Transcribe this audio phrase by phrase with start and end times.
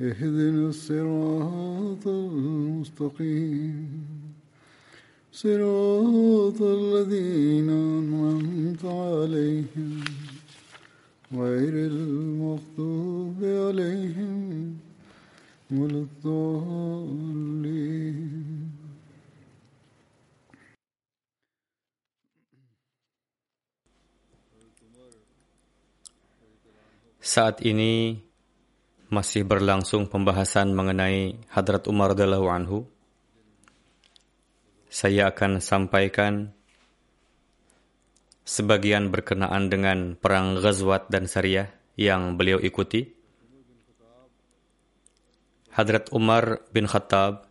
[0.00, 3.88] اهدنا الصراط المستقيم.
[5.32, 10.04] صراط الذين أنعمت عليهم
[11.32, 14.76] غير المغضوب عليهم
[15.72, 17.46] ولا الضالين.
[27.26, 28.25] Saat ini
[29.06, 32.78] masih berlangsung pembahasan mengenai Hadrat Umar radhiyallahu anhu.
[34.90, 36.56] Saya akan sampaikan
[38.46, 43.14] sebagian berkenaan dengan perang Ghazwat dan Sariyah yang beliau ikuti.
[45.74, 47.46] Hadrat Umar bin Khattab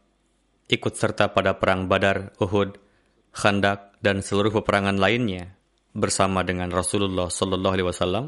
[0.65, 2.81] ikut serta pada perang Badar, Uhud,
[3.35, 5.53] Khandak dan seluruh peperangan lainnya
[5.93, 8.25] bersama dengan Rasulullah Shallallahu alaihi wasallam.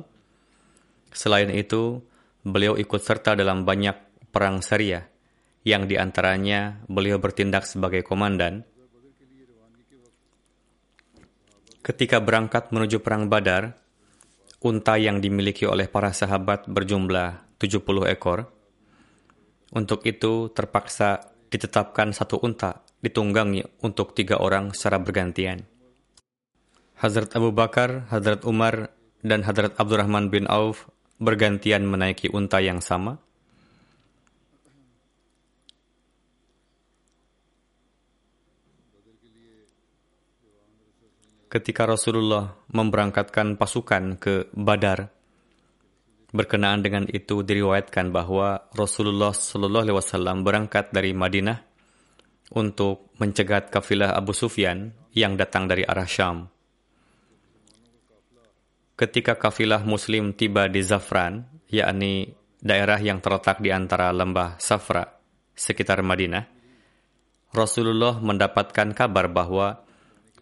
[1.09, 2.03] Selain itu,
[2.47, 3.93] beliau ikut serta dalam banyak
[4.31, 5.05] perang Syariah,
[5.67, 8.63] yang di antaranya beliau bertindak sebagai komandan.
[11.83, 13.75] Ketika berangkat menuju perang Badar,
[14.63, 18.51] unta yang dimiliki oleh para sahabat berjumlah 70 ekor.
[19.71, 25.63] Untuk itu terpaksa ditetapkan satu unta ditunggangi untuk tiga orang secara bergantian.
[26.97, 28.89] Hazrat Abu Bakar, Hazrat Umar,
[29.21, 33.17] dan Hazrat Abdurrahman bin Auf bergantian menaiki unta yang sama?
[41.47, 45.09] Ketika Rasulullah memberangkatkan pasukan ke Badar,
[46.35, 51.57] berkenaan dengan itu diriwayatkan bahwa Rasulullah Shallallahu Alaihi Wasallam berangkat dari Madinah
[52.51, 56.51] untuk mencegat kafilah Abu Sufyan yang datang dari arah Syam.
[58.97, 65.05] Ketika kafilah Muslim tiba di Zafran, yakni daerah yang terletak di antara lembah Safra,
[65.53, 66.49] sekitar Madinah,
[67.53, 69.85] Rasulullah mendapatkan kabar bahwa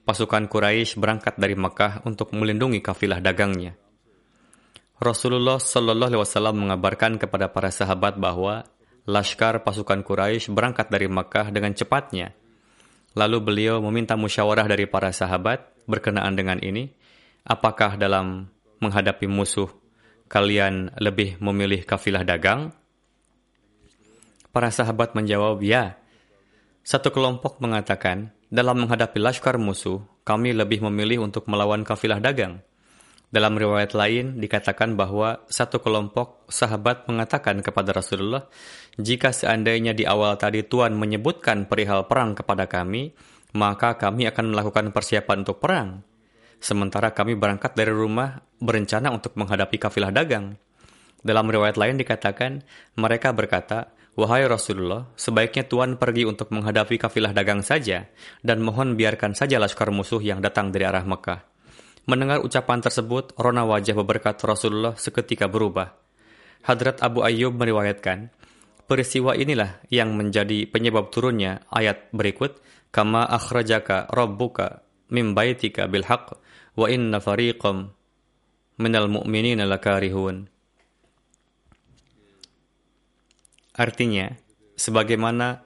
[0.08, 3.76] pasukan Quraisy berangkat dari Mekah untuk melindungi kafilah dagangnya.
[5.04, 8.64] Rasulullah Shallallahu Alaihi Wasallam mengabarkan kepada para sahabat bahwa
[9.04, 12.32] laskar pasukan Quraisy berangkat dari Mekah dengan cepatnya.
[13.20, 16.96] Lalu beliau meminta musyawarah dari para sahabat berkenaan dengan ini,
[17.46, 18.50] apakah dalam
[18.82, 19.70] menghadapi musuh
[20.26, 22.74] kalian lebih memilih kafilah dagang?
[24.50, 26.00] Para sahabat menjawab, ya.
[26.82, 32.64] Satu kelompok mengatakan, dalam menghadapi laskar musuh, kami lebih memilih untuk melawan kafilah dagang.
[33.30, 38.48] Dalam riwayat lain dikatakan bahwa satu kelompok sahabat mengatakan kepada Rasulullah,
[38.96, 43.12] "Jika seandainya di awal tadi Tuhan menyebutkan perihal perang kepada kami,
[43.52, 46.15] maka kami akan melakukan persiapan untuk perang.
[46.66, 50.58] Sementara kami berangkat dari rumah berencana untuk menghadapi kafilah dagang."
[51.22, 52.66] Dalam riwayat lain dikatakan,
[52.98, 58.10] mereka berkata, "Wahai Rasulullah, sebaiknya Tuhan pergi untuk menghadapi kafilah dagang saja,
[58.42, 61.46] dan mohon biarkan saja laskar musuh yang datang dari arah Mekah."
[62.10, 65.94] Mendengar ucapan tersebut, rona wajah beberkat Rasulullah seketika berubah.
[66.66, 68.34] Hadrat Abu Ayyub meriwayatkan,
[68.90, 72.58] peristiwa inilah yang menjadi penyebab turunnya ayat berikut,
[72.90, 76.40] Kama akhrajaka rabbuka mim baitika bil haqq
[76.76, 77.92] wa inna fariqam
[78.78, 80.48] minal mu'minina lakarihun.
[83.76, 84.32] Artinya,
[84.80, 85.64] sebagaimana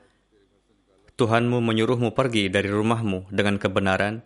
[1.14, 4.24] Tuhanmu menyuruhmu pergi dari rumahmu dengan kebenaran,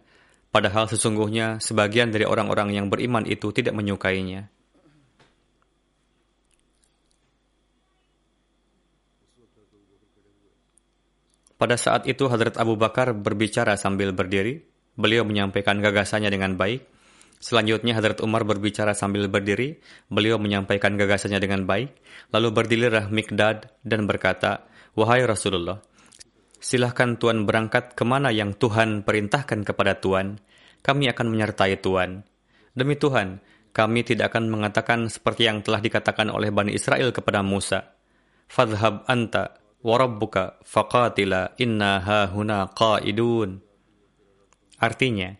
[0.53, 4.53] Padahal sesungguhnya sebagian dari orang-orang yang beriman itu tidak menyukainya.
[11.57, 14.61] Pada saat itu Hadrat Abu Bakar berbicara sambil berdiri.
[14.93, 16.85] Beliau menyampaikan gagasannya dengan baik.
[17.43, 19.83] Selanjutnya Hadrat Umar berbicara sambil berdiri.
[20.07, 21.91] Beliau menyampaikan gagasannya dengan baik.
[22.31, 24.63] Lalu berdirilah Mikdad dan berkata,
[24.95, 25.81] Wahai Rasulullah,
[26.61, 30.39] silahkan Tuhan berangkat ke mana yang Tuhan perintahkan kepada Tuhan.
[30.85, 32.23] Kami akan menyertai Tuhan.
[32.71, 33.41] Demi Tuhan,
[33.73, 37.97] kami tidak akan mengatakan seperti yang telah dikatakan oleh Bani Israel kepada Musa.
[38.45, 43.72] Fadhab anta warabbuka faqatila inna hahuna qaidun.
[44.83, 45.31] Artinya,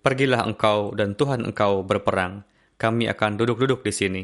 [0.00, 2.48] pergilah engkau dan Tuhan engkau berperang.
[2.80, 4.22] Kami akan duduk-duduk di sini.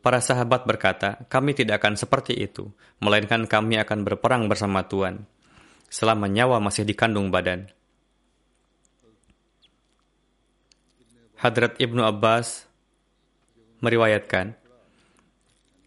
[0.00, 2.72] Para sahabat berkata, kami tidak akan seperti itu,
[3.04, 5.28] melainkan kami akan berperang bersama Tuhan,
[5.92, 7.68] selama nyawa masih dikandung badan.
[11.36, 12.64] Hadrat Ibnu Abbas
[13.84, 14.56] meriwayatkan,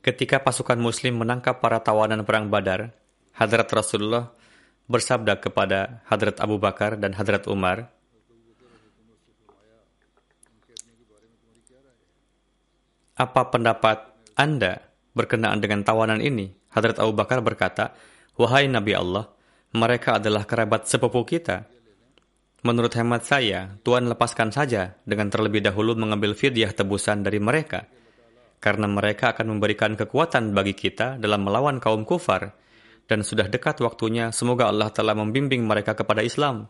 [0.05, 2.93] ketika pasukan muslim menangkap para tawanan perang badar,
[3.33, 4.37] Hadrat Rasulullah
[4.91, 7.87] bersabda kepada Hadrat Abu Bakar dan Hadrat Umar,
[13.21, 14.01] Apa pendapat
[14.33, 14.81] Anda
[15.13, 16.57] berkenaan dengan tawanan ini?
[16.73, 17.93] Hadrat Abu Bakar berkata,
[18.33, 19.29] Wahai Nabi Allah,
[19.77, 21.69] mereka adalah kerabat sepupu kita.
[22.65, 27.85] Menurut hemat saya, Tuhan lepaskan saja dengan terlebih dahulu mengambil fidyah tebusan dari mereka.
[28.57, 32.57] Karena mereka akan memberikan kekuatan bagi kita dalam melawan kaum kufar.
[33.09, 36.69] Dan sudah dekat waktunya, semoga Allah telah membimbing mereka kepada Islam.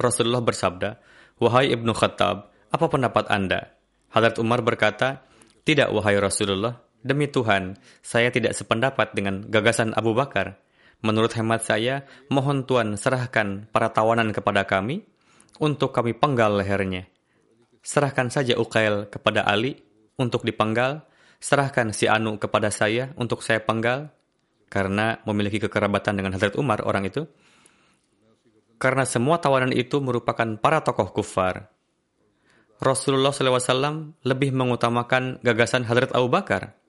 [0.00, 0.96] Rasulullah bersabda,
[1.40, 3.74] Wahai Ibnu Khattab, apa pendapat Anda?
[4.12, 5.24] Hadrat Umar berkata,
[5.66, 10.60] Tidak, wahai Rasulullah, demi Tuhan, saya tidak sependapat dengan gagasan Abu Bakar.
[11.00, 15.02] Menurut hemat saya, mohon Tuhan serahkan para tawanan kepada kami,
[15.60, 17.06] untuk kami penggal lehernya.
[17.84, 19.80] Serahkan saja Ukail kepada Ali
[20.16, 21.04] untuk dipenggal,
[21.40, 24.12] serahkan si Anu kepada saya untuk saya penggal,
[24.70, 27.26] karena memiliki kekerabatan dengan Hazrat Umar orang itu.
[28.80, 31.68] Karena semua tawanan itu merupakan para tokoh kufar.
[32.80, 36.80] Rasulullah SAW lebih mengutamakan gagasan Hazrat Abu Bakar.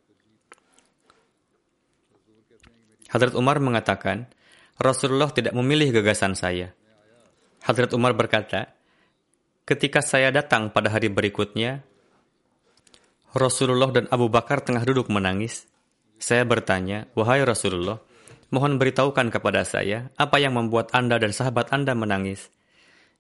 [3.11, 4.31] Hazrat Umar mengatakan,
[4.79, 6.71] Rasulullah tidak memilih gagasan saya.
[7.61, 8.71] Hadrat Umar berkata,
[9.67, 11.85] ketika saya datang pada hari berikutnya,
[13.35, 15.69] Rasulullah dan Abu Bakar tengah duduk menangis.
[16.21, 17.97] Saya bertanya, wahai Rasulullah,
[18.53, 22.53] mohon beritahukan kepada saya apa yang membuat Anda dan sahabat Anda menangis.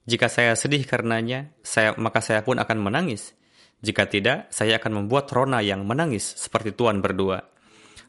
[0.05, 3.33] Jika saya sedih karenanya, saya, maka saya pun akan menangis.
[3.81, 7.41] Jika tidak, saya akan membuat Rona yang menangis seperti Tuhan berdua.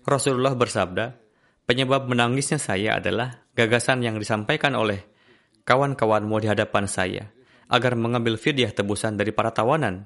[0.05, 1.17] Rasulullah bersabda,
[1.65, 5.01] penyebab menangisnya saya adalah gagasan yang disampaikan oleh
[5.65, 7.33] kawan-kawanmu di hadapan saya,
[7.73, 10.05] agar mengambil fidyah tebusan dari para tawanan.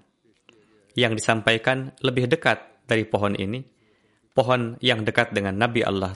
[0.95, 3.76] Yang disampaikan lebih dekat dari pohon ini,
[4.37, 6.13] pohon yang dekat dengan Nabi Allah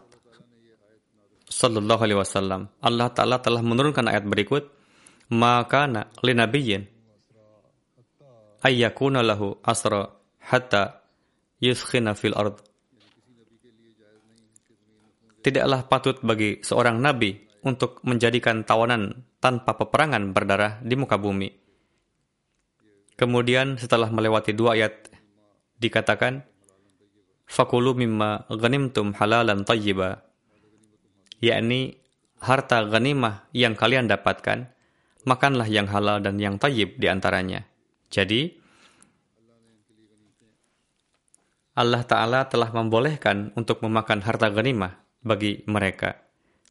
[1.51, 2.71] Sallallahu Alaihi Wasallam.
[2.79, 4.71] Allah Taala telah menurunkan ayat berikut,
[5.35, 5.91] maka
[6.23, 6.87] li nabiyyin
[8.63, 10.07] ayyakuna lahu asra
[10.47, 11.03] hatta
[11.59, 12.63] yuskhina fil ard.
[15.41, 17.33] Tidaklah patut bagi seorang nabi
[17.65, 21.49] untuk menjadikan tawanan tanpa peperangan berdarah di muka bumi.
[23.17, 25.09] Kemudian setelah melewati dua ayat
[25.81, 26.45] dikatakan
[27.51, 30.23] fakulu mimma ghanimtum halalan tayyiba
[31.43, 31.99] yakni
[32.39, 34.71] harta ghanimah yang kalian dapatkan
[35.27, 37.67] makanlah yang halal dan yang tayyib di antaranya.
[38.09, 38.61] Jadi
[41.77, 46.19] Allah Ta'ala telah membolehkan untuk memakan harta ghanimah bagi mereka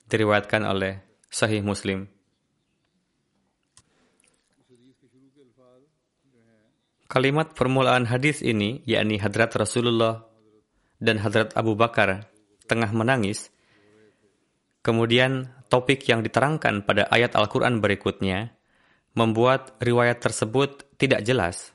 [0.10, 2.09] diriwayatkan oleh Sahih Muslim.
[7.09, 10.29] Kalimat permulaan hadis ini, yakni Hadrat Rasulullah
[11.00, 12.28] dan Hadrat Abu Bakar
[12.68, 13.50] tengah menangis,
[14.84, 18.52] kemudian topik yang diterangkan pada ayat Al-Quran berikutnya,
[19.16, 21.72] membuat riwayat tersebut tidak jelas.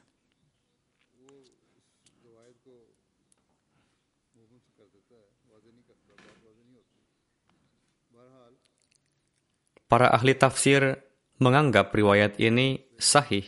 [9.85, 10.99] Para ahli tafsir
[11.38, 13.47] menganggap riwayat ini sahih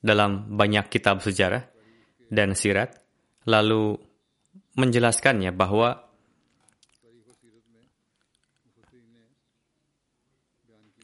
[0.00, 1.66] dalam banyak kitab sejarah
[2.32, 2.96] dan sirat,
[3.44, 4.00] lalu
[4.76, 6.04] menjelaskannya bahwa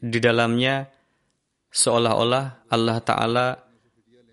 [0.03, 0.91] di dalamnya
[1.73, 3.47] seolah-olah Allah Ta'ala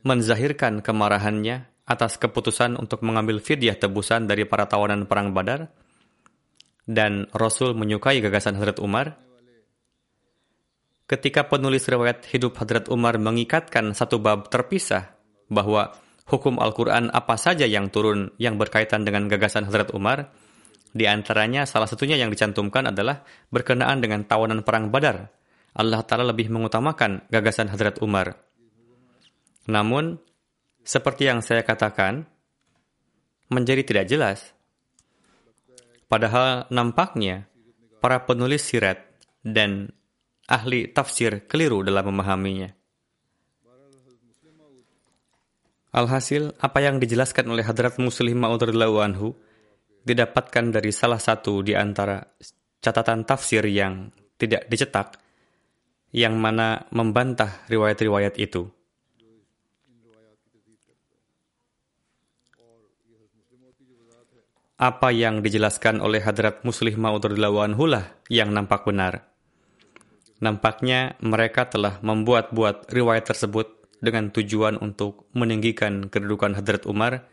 [0.04, 5.70] menzahirkan kemarahannya atas keputusan untuk mengambil fidyah tebusan dari para tawanan perang badar,
[6.87, 9.18] dan Rasul menyukai gagasan Hazrat Umar,
[11.11, 15.11] ketika penulis riwayat hidup Hadrat Umar mengikatkan satu bab terpisah
[15.50, 15.90] bahwa
[16.29, 20.29] hukum Al-Quran apa saja yang turun yang berkaitan dengan gagasan Hadrat Umar,
[20.91, 25.31] di antaranya salah satunya yang dicantumkan adalah berkenaan dengan tawanan perang badar.
[25.71, 28.35] Allah Ta'ala lebih mengutamakan gagasan Hadrat Umar.
[29.71, 30.19] Namun,
[30.83, 32.27] seperti yang saya katakan,
[33.55, 34.39] menjadi tidak jelas.
[36.11, 37.47] Padahal nampaknya
[38.03, 38.99] para penulis sirat
[39.47, 39.95] dan
[40.50, 42.80] ahli tafsir keliru dalam memahaminya.
[45.90, 49.35] Alhasil, apa yang dijelaskan oleh Hadrat Muslim Ma'ud anhu
[50.06, 52.23] didapatkan dari salah satu di antara
[52.78, 54.06] catatan tafsir yang
[54.38, 55.18] tidak dicetak,
[56.14, 58.70] yang mana membantah riwayat-riwayat itu.
[64.78, 69.26] Apa yang dijelaskan oleh Hadrat Muslim Ma'ud anhu lah yang nampak benar.
[70.38, 77.28] Nampaknya mereka telah membuat-buat riwayat tersebut dengan tujuan untuk meninggikan kedudukan Hadrat Umar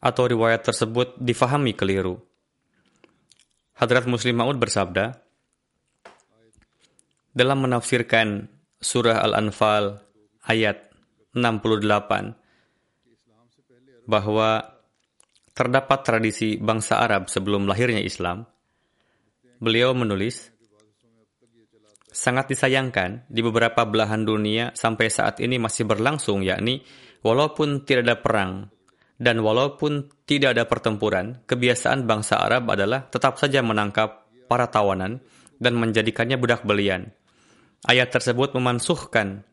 [0.00, 2.18] atau riwayat tersebut difahami keliru.
[3.78, 5.22] Hadrat Muslim Maud bersabda,
[7.30, 8.50] dalam menafsirkan
[8.82, 10.02] surah Al-Anfal
[10.42, 10.90] ayat
[11.36, 12.34] 68
[14.08, 14.64] bahwa
[15.54, 18.48] terdapat tradisi bangsa Arab sebelum lahirnya Islam,
[19.62, 20.50] beliau menulis,
[22.18, 26.82] sangat disayangkan di beberapa belahan dunia sampai saat ini masih berlangsung, yakni
[27.22, 28.52] walaupun tidak ada perang
[29.22, 35.22] dan walaupun tidak ada pertempuran, kebiasaan bangsa Arab adalah tetap saja menangkap para tawanan
[35.62, 37.14] dan menjadikannya budak belian.
[37.86, 39.46] Ayat tersebut memansuhkan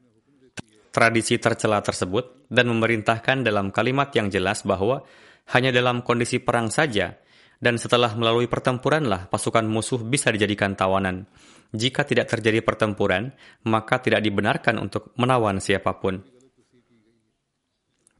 [0.90, 5.06] tradisi tercela tersebut dan memerintahkan dalam kalimat yang jelas bahwa
[5.54, 7.14] hanya dalam kondisi perang saja
[7.62, 11.30] dan setelah melalui pertempuranlah pasukan musuh bisa dijadikan tawanan.
[11.74, 13.34] Jika tidak terjadi pertempuran,
[13.66, 16.22] maka tidak dibenarkan untuk menawan siapa pun.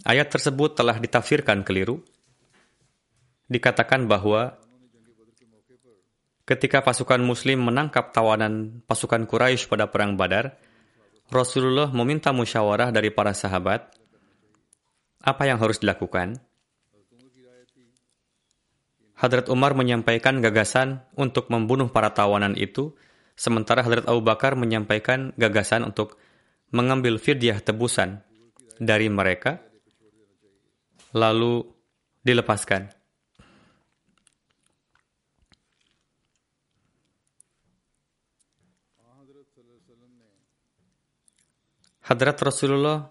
[0.06, 2.02] Ayat tersebut telah ditafsirkan keliru.
[3.46, 4.58] Dikatakan bahwa
[6.46, 10.58] ketika pasukan muslim menangkap tawanan pasukan Quraisy pada perang Badar,
[11.34, 13.90] Rasulullah meminta musyawarah dari para sahabat
[15.26, 16.38] apa yang harus dilakukan.
[19.16, 22.94] Hadrat Umar menyampaikan gagasan untuk membunuh para tawanan itu
[23.36, 26.16] Sementara Hadrat Abu Bakar menyampaikan gagasan untuk
[26.72, 28.24] mengambil fidyah tebusan
[28.80, 29.60] dari mereka,
[31.12, 31.68] lalu
[32.24, 32.96] dilepaskan.
[42.06, 43.10] Hadrat Rasulullah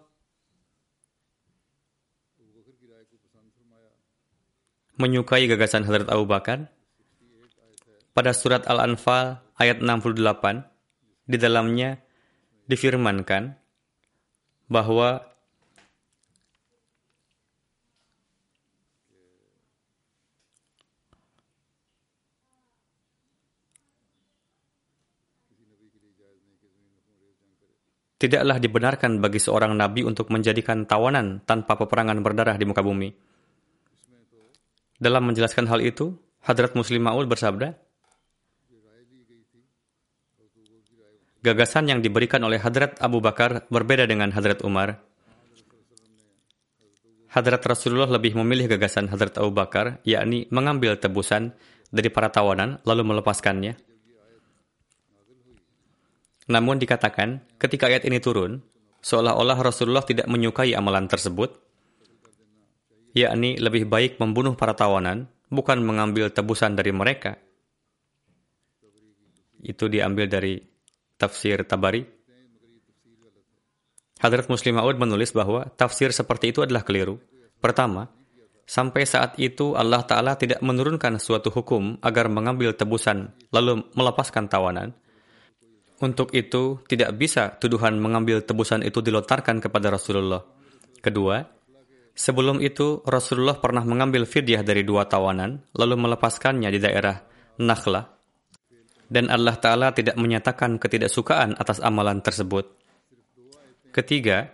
[4.94, 6.70] menyukai gagasan Hadrat Abu Bakar
[8.14, 11.98] pada surat Al-Anfal ayat 68 di dalamnya
[12.70, 13.58] difirmankan
[14.70, 15.18] bahwa
[28.24, 33.12] tidaklah dibenarkan bagi seorang nabi untuk menjadikan tawanan tanpa peperangan berdarah di muka bumi.
[34.96, 37.83] Dalam menjelaskan hal itu, Hadrat Muslim Ma'ud bersabda,
[41.44, 44.96] Gagasan yang diberikan oleh Hadrat Abu Bakar berbeda dengan Hadrat Umar.
[47.28, 51.52] Hadrat Rasulullah lebih memilih gagasan Hadrat Abu Bakar, yakni mengambil tebusan
[51.92, 53.76] dari para tawanan lalu melepaskannya.
[56.48, 58.64] Namun dikatakan, ketika ayat ini turun,
[59.04, 61.60] seolah-olah Rasulullah tidak menyukai amalan tersebut,
[63.12, 67.36] yakni lebih baik membunuh para tawanan, bukan mengambil tebusan dari mereka.
[69.60, 70.73] Itu diambil dari
[71.18, 72.02] tafsir Tabari.
[74.22, 77.20] Hadrat Muslim Ma'ud menulis bahwa tafsir seperti itu adalah keliru.
[77.60, 78.08] Pertama,
[78.64, 84.96] sampai saat itu Allah Ta'ala tidak menurunkan suatu hukum agar mengambil tebusan lalu melepaskan tawanan.
[86.00, 90.42] Untuk itu, tidak bisa tuduhan mengambil tebusan itu dilontarkan kepada Rasulullah.
[90.98, 91.44] Kedua,
[92.16, 97.16] sebelum itu Rasulullah pernah mengambil fidyah dari dua tawanan lalu melepaskannya di daerah
[97.60, 98.14] Nakhla
[99.08, 102.68] dan Allah Ta'ala tidak menyatakan ketidaksukaan atas amalan tersebut.
[103.94, 104.50] Ketiga,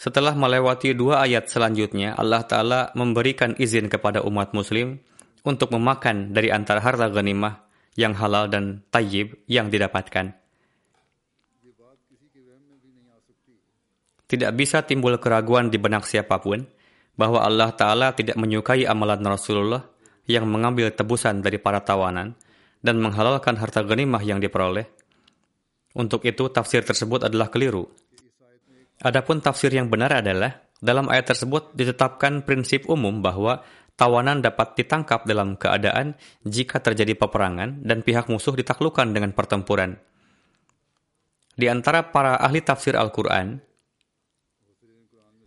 [0.00, 4.98] setelah melewati dua ayat selanjutnya, Allah Ta'ala memberikan izin kepada umat muslim
[5.46, 7.62] untuk memakan dari antara harta ghanimah
[7.94, 10.34] yang halal dan tayyib yang didapatkan.
[14.26, 16.64] Tidak bisa timbul keraguan di benak siapa pun
[17.12, 19.84] bahwa Allah Ta'ala tidak menyukai amalan Rasulullah
[20.24, 22.32] yang mengambil tebusan dari para tawanan,
[22.82, 24.84] dan menghalalkan harta ghanimah yang diperoleh.
[25.94, 27.86] Untuk itu, tafsir tersebut adalah keliru.
[29.02, 33.62] Adapun tafsir yang benar adalah, dalam ayat tersebut ditetapkan prinsip umum bahwa
[33.94, 39.94] tawanan dapat ditangkap dalam keadaan jika terjadi peperangan dan pihak musuh ditaklukkan dengan pertempuran.
[41.52, 43.60] Di antara para ahli tafsir Al-Quran,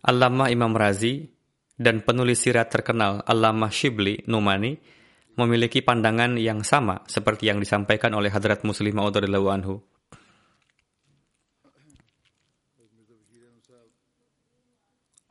[0.06, 1.26] Allama Imam Razi
[1.74, 4.78] dan penulis sirat terkenal Allama Shibli Numani
[5.36, 9.84] memiliki pandangan yang sama seperti yang disampaikan oleh Hadrat Muslim Maud anhu.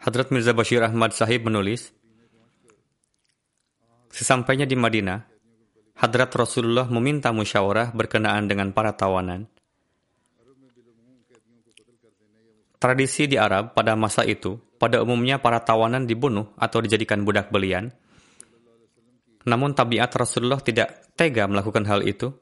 [0.05, 1.89] Hadrat Mirza Bashir Ahmad Sahib menulis,
[4.15, 5.27] Sesampainya di Madinah,
[5.99, 9.49] Hadrat Rasulullah meminta musyawarah berkenaan dengan para tawanan.
[12.79, 17.91] Tradisi di Arab pada masa itu, pada umumnya para tawanan dibunuh atau dijadikan budak belian.
[19.45, 22.33] Namun tabiat Rasulullah tidak tega melakukan hal itu.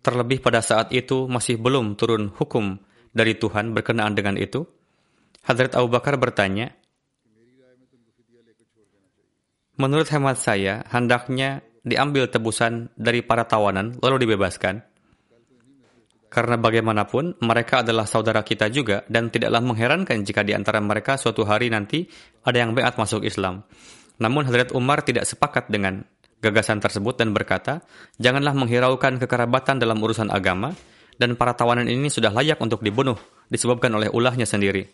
[0.00, 2.80] Terlebih pada saat itu masih belum turun hukum
[3.12, 4.64] dari Tuhan berkenaan dengan itu,
[5.44, 6.72] Hadrat Abu Bakar bertanya,
[9.80, 14.84] Menurut hemat saya, hendaknya diambil tebusan dari para tawanan lalu dibebaskan.
[16.30, 21.42] Karena bagaimanapun, mereka adalah saudara kita juga dan tidaklah mengherankan jika di antara mereka suatu
[21.42, 22.06] hari nanti
[22.46, 23.66] ada yang beat masuk Islam.
[24.22, 26.06] Namun Hadrat Umar tidak sepakat dengan
[26.38, 27.82] gagasan tersebut dan berkata,
[28.22, 30.70] janganlah menghiraukan kekerabatan dalam urusan agama,
[31.18, 33.18] dan para tawanan ini sudah layak untuk dibunuh
[33.50, 34.88] disebabkan oleh ulahnya sendiri.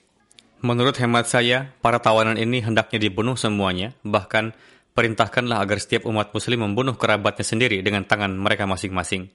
[0.65, 4.57] Menurut hemat saya, para tawanan ini hendaknya dibunuh semuanya, bahkan
[4.97, 9.29] perintahkanlah agar setiap umat muslim membunuh kerabatnya sendiri dengan tangan mereka masing-masing.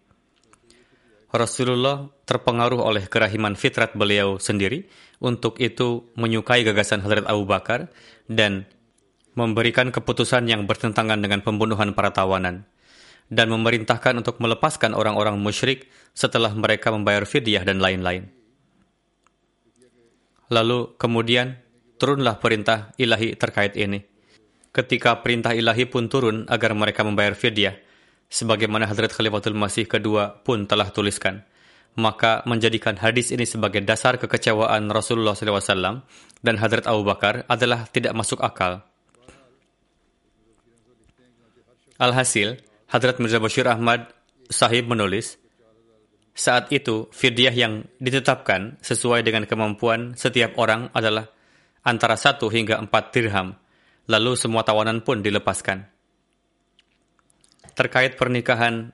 [1.31, 4.87] Rasulullah terpengaruh oleh kerahiman fitrat beliau sendiri,
[5.23, 7.87] untuk itu menyukai gagasan Hadrat Abu Bakar
[8.27, 8.67] dan
[9.31, 12.67] memberikan keputusan yang bertentangan dengan pembunuhan para tawanan
[13.31, 18.27] dan memerintahkan untuk melepaskan orang-orang musyrik setelah mereka membayar fidyah dan lain-lain.
[20.51, 21.55] Lalu kemudian
[21.95, 24.03] turunlah perintah ilahi terkait ini.
[24.75, 27.79] Ketika perintah ilahi pun turun agar mereka membayar fidyah,
[28.31, 31.43] sebagaimana Hadrat Khalifatul Masih kedua pun telah tuliskan,
[31.99, 36.07] maka menjadikan hadis ini sebagai dasar kekecewaan Rasulullah SAW
[36.39, 38.87] dan Hadrat Abu Bakar adalah tidak masuk akal.
[41.99, 42.57] Alhasil,
[42.87, 44.09] Hadrat Mirza Bashir Ahmad
[44.47, 45.37] Sahib menulis,
[46.31, 51.27] saat itu fidyah yang ditetapkan sesuai dengan kemampuan setiap orang adalah
[51.83, 53.59] antara satu hingga empat dirham,
[54.07, 55.90] lalu semua tawanan pun dilepaskan.
[57.81, 58.93] Terkait pernikahan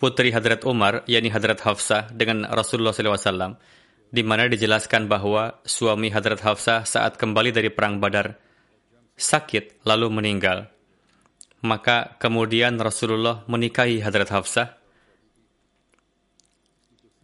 [0.00, 3.60] putri Hadrat Umar, yakni Hadrat Hafsah dengan Rasulullah SAW,
[4.08, 8.32] di mana dijelaskan bahwa suami Hadrat Hafsah saat kembali dari Perang Badar
[9.12, 10.72] sakit lalu meninggal.
[11.68, 14.80] Maka kemudian Rasulullah menikahi Hadrat Hafsah.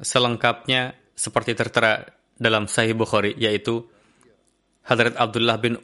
[0.04, 2.04] Selengkapnya seperti tertera
[2.36, 3.88] dalam Sahih Bukhari, yaitu
[4.84, 5.80] Hadrat Abdullah bin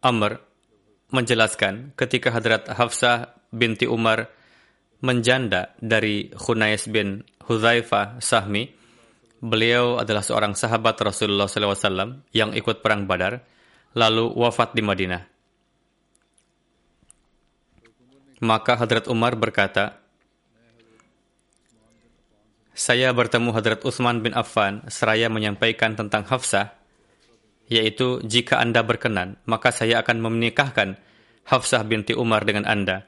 [0.00, 0.53] Amr
[1.14, 4.26] menjelaskan ketika Hadrat Hafsah binti Umar
[4.98, 8.66] menjanda dari Khunais bin Hudzaifah Sahmi,
[9.38, 13.38] beliau adalah seorang sahabat Rasulullah SAW yang ikut perang Badar,
[13.94, 15.22] lalu wafat di Madinah.
[18.42, 20.02] Maka Hadrat Umar berkata,
[22.74, 26.74] saya bertemu Hadrat Utsman bin Affan seraya menyampaikan tentang Hafsah,
[27.70, 31.00] yaitu jika Anda berkenan, maka saya akan menikahkan
[31.44, 33.04] Hafsah binti Umar dengan Anda.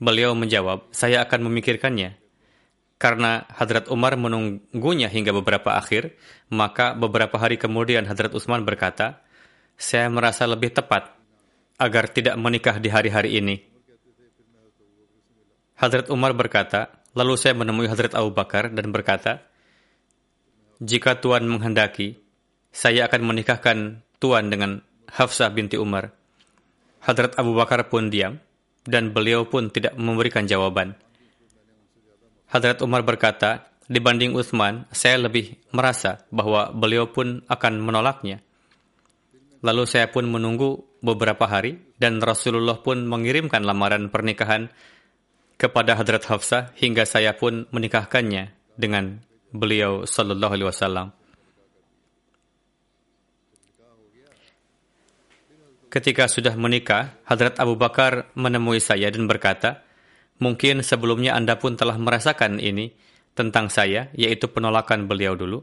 [0.00, 2.16] Beliau menjawab, saya akan memikirkannya.
[2.96, 6.16] Karena Hadrat Umar menunggunya hingga beberapa akhir,
[6.48, 9.20] maka beberapa hari kemudian Hadrat Utsman berkata,
[9.76, 11.12] saya merasa lebih tepat
[11.76, 13.74] agar tidak menikah di hari-hari ini
[15.74, 19.42] Hadrat Umar berkata, lalu saya menemui Hadrat Abu Bakar dan berkata,
[20.78, 22.23] jika Tuan menghendaki,
[22.74, 26.10] saya akan menikahkan Tuan dengan Hafsah binti Umar.
[27.06, 28.42] Hadrat Abu Bakar pun diam,
[28.82, 30.98] dan beliau pun tidak memberikan jawaban.
[32.50, 38.42] Hadrat Umar berkata, dibanding Uthman, saya lebih merasa bahwa beliau pun akan menolaknya.
[39.62, 44.66] Lalu saya pun menunggu beberapa hari, dan Rasulullah pun mengirimkan lamaran pernikahan
[45.54, 49.22] kepada Hadrat Hafsah hingga saya pun menikahkannya dengan
[49.54, 51.14] beliau sallallahu alaihi wasallam.
[55.94, 59.86] Ketika sudah menikah, Hadrat Abu Bakar menemui saya dan berkata,
[60.42, 62.90] "Mungkin sebelumnya Anda pun telah merasakan ini
[63.38, 65.62] tentang saya, yaitu penolakan beliau dulu.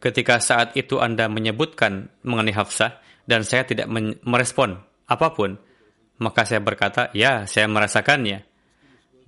[0.00, 3.84] Ketika saat itu Anda menyebutkan mengenai Hafsah dan saya tidak
[4.24, 4.80] merespon
[5.12, 5.60] apa pun,
[6.24, 8.48] maka saya berkata, "Ya, saya merasakannya."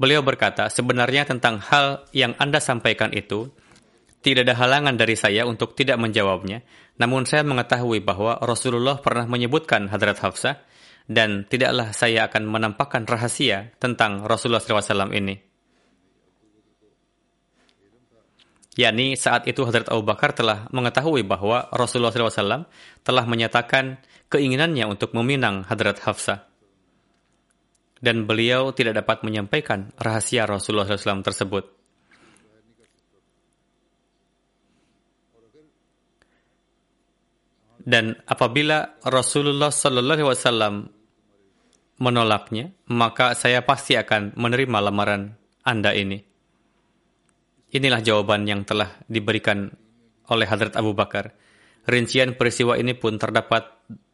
[0.01, 3.53] Beliau berkata, sebenarnya tentang hal yang Anda sampaikan itu,
[4.25, 6.67] tidak ada halangan dari saya untuk tidak menjawabnya,
[6.99, 10.59] namun saya mengetahui bahwa Rasulullah pernah menyebutkan Hadrat Hafsah,
[11.09, 15.49] dan tidaklah saya akan menampakkan rahasia tentang Rasulullah SAW ini.
[18.79, 22.71] yakni saat itu Hadrat Abu Bakar telah mengetahui bahwa Rasulullah SAW
[23.03, 23.99] telah menyatakan
[24.31, 26.47] keinginannya untuk meminang Hadrat Hafsah.
[27.99, 31.78] Dan beliau tidak dapat menyampaikan rahasia Rasulullah SAW tersebut.
[37.89, 40.93] Dan apabila Rasulullah SAW
[42.05, 45.33] menolaknya, maka saya pasti akan menerima lamaran
[45.65, 46.21] Anda ini.
[47.73, 49.73] Inilah jawaban yang telah diberikan
[50.29, 51.33] oleh Hadrat Abu Bakar.
[51.89, 53.65] Rincian peristiwa ini pun terdapat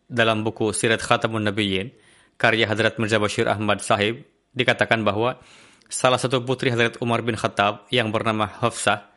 [0.06, 1.90] dalam buku Sirat Khatamun Nabiyyin,
[2.38, 4.22] karya Hadrat Mirza Bashir Ahmad Sahib,
[4.54, 5.42] dikatakan bahwa
[5.90, 9.10] salah satu putri Hadrat Umar bin Khattab yang bernama Hafsah,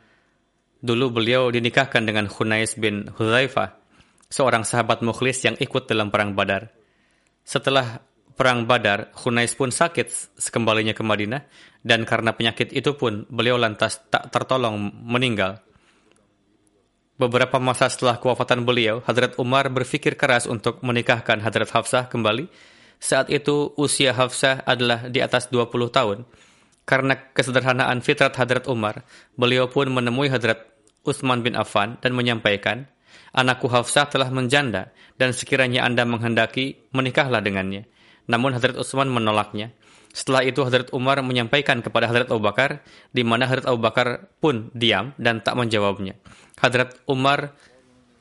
[0.81, 3.85] dulu beliau dinikahkan dengan Khunais bin Hudzaifah,
[4.27, 6.71] seorang sahabat mukhlis yang ikut dalam perang Badar.
[7.47, 8.03] Setelah
[8.35, 11.41] perang Badar, Khunais pun sakit sekembalinya ke Madinah
[11.81, 15.63] dan karena penyakit itu pun beliau lantas tak tertolong meninggal.
[17.17, 22.45] Beberapa masa setelah kewafatan beliau, Hadrat Umar berpikir keras untuk menikahkan Hadrat Hafsah kembali.
[23.01, 26.29] Saat itu usia Hafsah adalah di atas 20 tahun.
[26.85, 29.01] Karena kesederhanaan fitrat Hadrat Umar,
[29.33, 30.61] beliau pun menemui Hadrat
[31.01, 32.85] Utsman bin Affan dan menyampaikan,
[33.37, 34.89] Anakku Hafsah telah menjanda
[35.21, 37.85] dan sekiranya Anda menghendaki, menikahlah dengannya.
[38.25, 39.77] Namun Hadrat Utsman menolaknya.
[40.09, 42.81] Setelah itu Hadrat Umar menyampaikan kepada Hadrat Abu Bakar,
[43.13, 46.17] di mana Hadrat Abu Bakar pun diam dan tak menjawabnya.
[46.57, 47.53] Hadrat Umar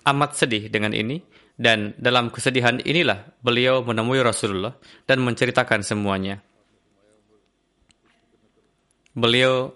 [0.05, 1.25] amat sedih dengan ini,
[1.57, 4.77] dan dalam kesedihan inilah beliau menemui Rasulullah
[5.09, 6.45] dan menceritakan semuanya.
[9.17, 9.73] Beliau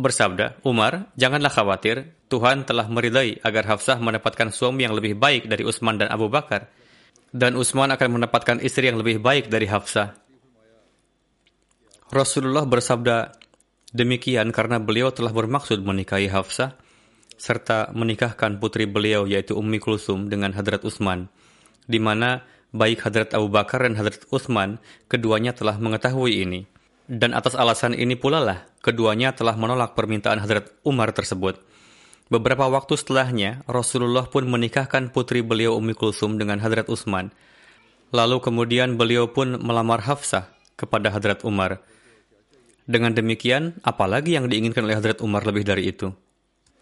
[0.00, 5.68] bersabda, Umar, janganlah khawatir, Tuhan telah meridai agar Hafsah mendapatkan suami yang lebih baik dari
[5.68, 6.72] Utsman dan Abu Bakar,
[7.28, 10.16] dan Utsman akan mendapatkan istri yang lebih baik dari Hafsah.
[12.08, 13.36] Rasulullah bersabda
[13.92, 16.72] demikian karena beliau telah bermaksud menikahi Hafsah,
[17.36, 21.28] serta menikahkan putri beliau yaitu Ummi Kulsum dengan Hadrat Utsman,
[21.84, 26.64] di mana baik Hadrat Abu Bakar dan Hadrat Utsman keduanya telah mengetahui ini.
[27.12, 31.71] Dan atas alasan ini pula lah, keduanya telah menolak permintaan Hadrat Umar tersebut.
[32.32, 37.28] Beberapa waktu setelahnya, Rasulullah pun menikahkan putri beliau Ummi Kulsum dengan Hadrat Utsman.
[38.08, 41.84] Lalu kemudian beliau pun melamar Hafsah kepada Hadrat Umar.
[42.88, 46.08] Dengan demikian, apalagi yang diinginkan oleh Hadrat Umar lebih dari itu?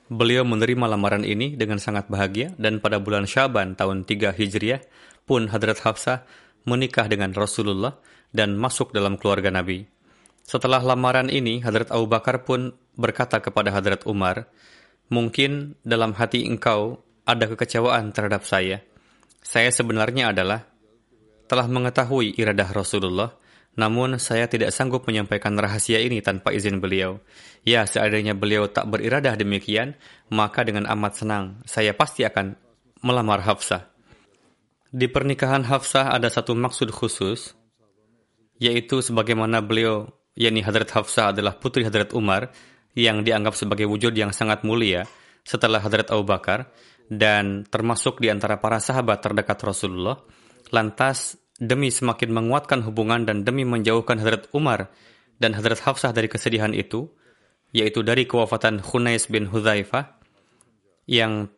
[0.06, 4.86] Beliau menerima lamaran ini dengan sangat bahagia dan pada bulan Syaban tahun 3 Hijriah
[5.26, 6.30] pun Hadrat Hafsah
[6.62, 7.98] menikah dengan Rasulullah
[8.30, 9.82] dan masuk dalam keluarga Nabi.
[10.46, 14.46] Setelah lamaran ini, Hadrat Abu Bakar pun berkata kepada Hadrat Umar,
[15.10, 18.82] Mungkin dalam hati engkau ada kekecewaan terhadap saya.
[19.42, 20.66] Saya sebenarnya adalah
[21.50, 23.34] telah mengetahui iradah Rasulullah,
[23.74, 27.18] namun saya tidak sanggup menyampaikan rahasia ini tanpa izin beliau.
[27.66, 29.98] Ya, seandainya beliau tak beriradah demikian,
[30.30, 32.54] maka dengan amat senang saya pasti akan
[33.02, 33.90] melamar Hafsah.
[34.90, 37.54] Di pernikahan Hafsah ada satu maksud khusus,
[38.58, 42.50] yaitu sebagaimana beliau, yakni Hadrat Hafsah adalah putri Hadrat Umar,
[42.94, 45.06] yang dianggap sebagai wujud yang sangat mulia
[45.46, 46.70] setelah Hadrat Abu Bakar
[47.10, 50.18] dan termasuk di antara para sahabat terdekat Rasulullah.
[50.70, 54.88] Lantas demi semakin menguatkan hubungan dan demi menjauhkan Hadrat Umar
[55.42, 57.10] dan Hadrat Hafsah dari kesedihan itu,
[57.74, 60.20] yaitu dari kewafatan Khunais bin Hudzaifah
[61.10, 61.50] yang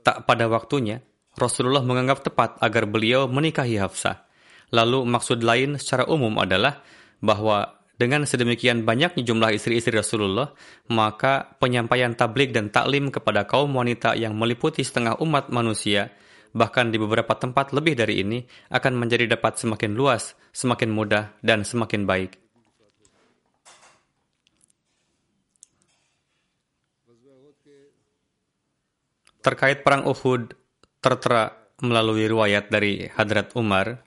[0.00, 1.04] tak pada waktunya,
[1.36, 4.24] Rasulullah menganggap tepat agar beliau menikahi Hafsah.
[4.72, 6.80] Lalu maksud lain secara umum adalah
[7.22, 10.54] bahwa dengan sedemikian banyaknya jumlah istri-istri Rasulullah,
[10.86, 16.14] maka penyampaian tablik dan taklim kepada kaum wanita yang meliputi setengah umat manusia,
[16.54, 18.38] bahkan di beberapa tempat lebih dari ini,
[18.70, 22.38] akan menjadi dapat semakin luas, semakin mudah, dan semakin baik.
[29.42, 30.54] Terkait perang Uhud,
[31.02, 31.50] tertera
[31.82, 34.06] melalui riwayat dari Hadrat Umar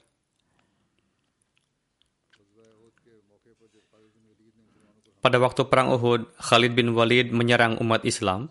[5.22, 8.50] Pada waktu Perang Uhud, Khalid bin Walid menyerang umat Islam,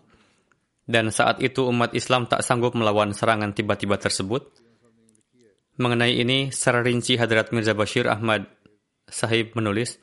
[0.87, 4.47] dan saat itu umat Islam tak sanggup melawan serangan tiba-tiba tersebut.
[5.75, 8.47] Mengenai ini, secara rinci Hadrat Mirza Bashir Ahmad
[9.03, 9.99] Sahib menulis,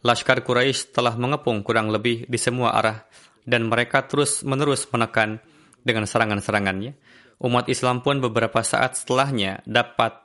[0.00, 3.04] Laskar Quraisy telah mengepung kurang lebih di semua arah,
[3.44, 5.44] dan mereka terus-menerus menekan
[5.84, 6.96] dengan serangan-serangannya.
[7.44, 10.16] Umat Islam pun beberapa saat setelahnya dapat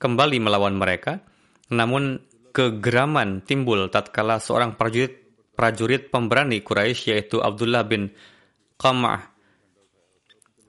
[0.00, 1.20] kembali melawan mereka,
[1.68, 2.24] namun
[2.56, 5.25] kegeraman timbul tatkala seorang prajurit
[5.56, 8.12] prajurit pemberani Quraisy yaitu Abdullah bin
[8.76, 9.32] Qam'ah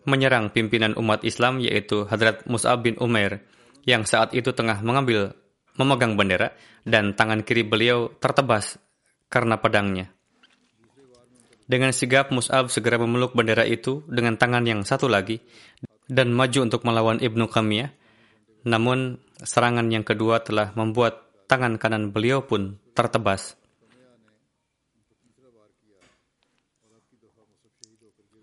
[0.08, 3.43] menyerang pimpinan umat Islam yaitu Hadrat Mus'ab bin Umair
[3.84, 5.36] yang saat itu tengah mengambil
[5.76, 6.56] memegang bendera
[6.88, 8.80] dan tangan kiri beliau tertebas
[9.28, 10.15] karena pedangnya.
[11.67, 15.43] Dengan sigap Mus'ab segera memeluk bendera itu dengan tangan yang satu lagi
[16.08, 17.91] dan maju untuk melawan Ibnu Qamiyah.
[18.63, 23.60] Namun serangan yang kedua telah membuat tangan kanan beliau pun tertebas.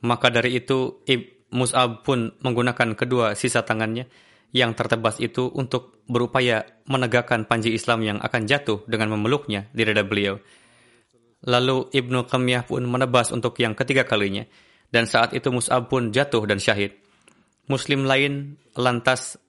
[0.05, 1.01] Maka dari itu
[1.55, 4.05] Mus'ab pun menggunakan kedua sisa tangannya
[4.55, 10.05] yang tertebas itu untuk berupaya menegakkan panji Islam yang akan jatuh dengan memeluknya di dada
[10.07, 10.39] beliau.
[11.45, 14.47] Lalu Ibnu Qamiyah pun menebas untuk yang ketiga kalinya,
[14.89, 16.95] dan saat itu Mus'ab pun jatuh dan syahid.
[17.67, 19.41] Muslim lain lantas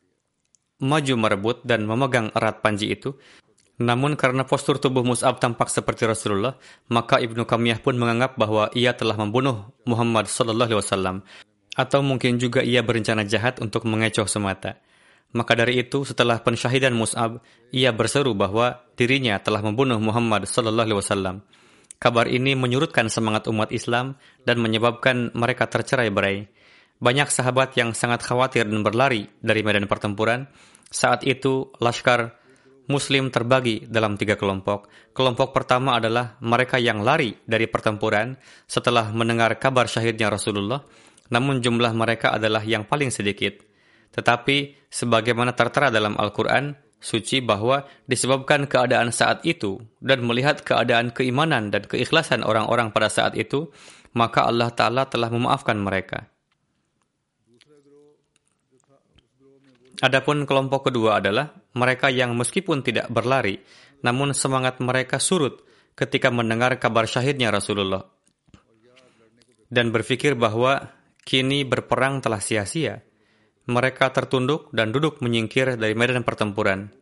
[0.82, 3.16] maju merebut dan memegang erat panji itu.
[3.76, 6.56] Namun karena postur tubuh Mus'ab tampak seperti Rasulullah,
[6.88, 11.18] maka Ibnu Qamiyah pun menganggap bahwa ia telah membunuh Muhammad sallallahu alaihi wasallam
[11.76, 14.80] atau mungkin juga ia berencana jahat untuk mengecoh semata.
[15.36, 17.44] Maka dari itu, setelah pensyahidan Mus'ab,
[17.76, 21.36] ia berseru bahwa dirinya telah membunuh Muhammad sallallahu alaihi wasallam.
[22.00, 24.16] Kabar ini menyurutkan semangat umat Islam
[24.48, 26.48] dan menyebabkan mereka tercerai-berai.
[27.04, 30.48] Banyak sahabat yang sangat khawatir dan berlari dari medan pertempuran.
[30.88, 32.40] Saat itu, Laskar
[32.86, 34.86] Muslim terbagi dalam tiga kelompok.
[35.10, 38.38] Kelompok pertama adalah mereka yang lari dari pertempuran
[38.70, 40.86] setelah mendengar kabar syahidnya Rasulullah,
[41.34, 43.58] namun jumlah mereka adalah yang paling sedikit.
[44.14, 51.74] Tetapi, sebagaimana tertera dalam Al-Quran, suci bahwa disebabkan keadaan saat itu dan melihat keadaan keimanan
[51.74, 53.70] dan keikhlasan orang-orang pada saat itu,
[54.16, 56.30] maka Allah Ta'ala telah memaafkan mereka.
[60.04, 63.60] Adapun kelompok kedua adalah mereka yang meskipun tidak berlari,
[64.02, 65.62] namun semangat mereka surut
[65.94, 68.16] ketika mendengar kabar syahidnya Rasulullah
[69.70, 70.94] dan berpikir bahwa
[71.26, 73.02] kini berperang telah sia-sia
[73.66, 76.94] mereka tertunduk dan duduk menyingkir dari medan pertempuran.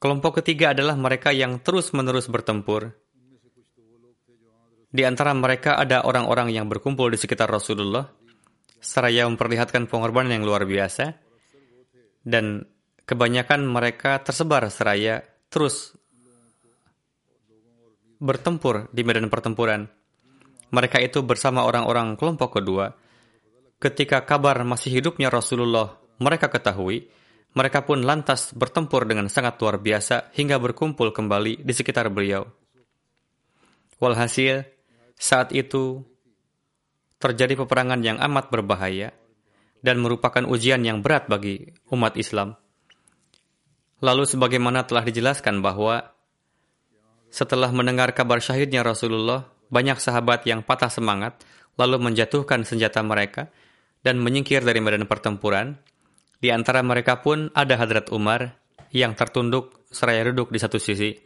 [0.00, 2.92] Kelompok ketiga adalah mereka yang terus-menerus bertempur.
[4.94, 8.08] Di antara mereka ada orang-orang yang berkumpul di sekitar Rasulullah,
[8.80, 11.20] seraya memperlihatkan pengorbanan yang luar biasa,
[12.24, 12.64] dan
[13.04, 15.96] kebanyakan mereka tersebar seraya terus
[18.18, 19.86] bertempur di medan pertempuran.
[20.74, 22.90] Mereka itu bersama orang-orang kelompok kedua,
[23.84, 27.04] Ketika kabar masih hidupnya Rasulullah mereka ketahui,
[27.52, 32.48] mereka pun lantas bertempur dengan sangat luar biasa hingga berkumpul kembali di sekitar beliau.
[34.00, 34.64] Walhasil,
[35.20, 36.00] saat itu
[37.20, 39.12] terjadi peperangan yang amat berbahaya
[39.84, 42.56] dan merupakan ujian yang berat bagi umat Islam.
[44.04, 46.12] Lalu sebagaimana telah dijelaskan bahwa
[47.32, 51.40] setelah mendengar kabar syahidnya Rasulullah, banyak sahabat yang patah semangat
[51.80, 53.48] lalu menjatuhkan senjata mereka
[54.04, 55.80] dan menyingkir dari medan pertempuran.
[56.36, 58.60] Di antara mereka pun ada Hadrat Umar
[58.92, 61.16] yang tertunduk seraya duduk di satu sisi.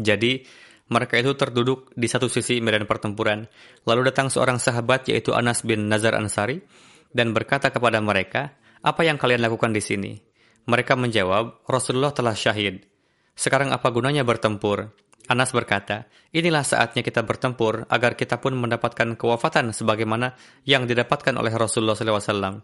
[0.00, 0.40] Jadi,
[0.88, 3.44] mereka itu terduduk di satu sisi medan pertempuran.
[3.84, 6.64] Lalu datang seorang sahabat yaitu Anas bin Nazar Ansari
[7.12, 10.27] dan berkata kepada mereka, apa yang kalian lakukan di sini?
[10.68, 12.84] Mereka menjawab, Rasulullah telah syahid.
[13.32, 14.92] Sekarang apa gunanya bertempur?
[15.28, 20.36] Anas berkata, inilah saatnya kita bertempur agar kita pun mendapatkan kewafatan sebagaimana
[20.68, 22.60] yang didapatkan oleh Rasulullah SAW.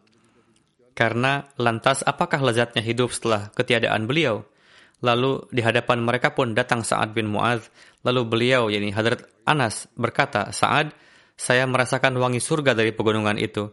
[0.93, 4.45] Karena lantas apakah lezatnya hidup setelah ketiadaan beliau?
[5.05, 7.69] Lalu di hadapan mereka pun datang Sa'ad bin Mu'adz.
[8.05, 10.93] Lalu beliau, yakni Hadrat Anas, berkata, Sa'ad,
[11.37, 13.69] saya merasakan wangi surga dari pegunungan itu.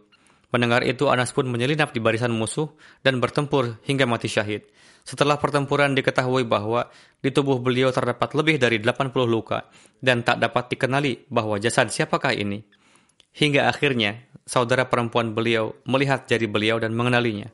[0.51, 4.67] Mendengar itu, Anas pun menyelinap di barisan musuh dan bertempur hingga mati syahid.
[5.01, 6.91] Setelah pertempuran diketahui bahwa
[7.23, 9.65] di tubuh beliau terdapat lebih dari 80 luka
[9.97, 12.61] dan tak dapat dikenali bahwa jasad siapakah ini.
[13.31, 17.49] Hingga akhirnya saudara perempuan beliau melihat jari beliau dan mengenalinya.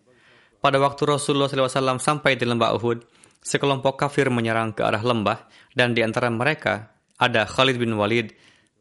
[0.57, 3.05] Pada waktu Rasulullah SAW sampai di lembah Uhud,
[3.45, 5.45] sekelompok kafir menyerang ke arah lembah
[5.77, 8.33] dan di antara mereka ada Khalid bin Walid.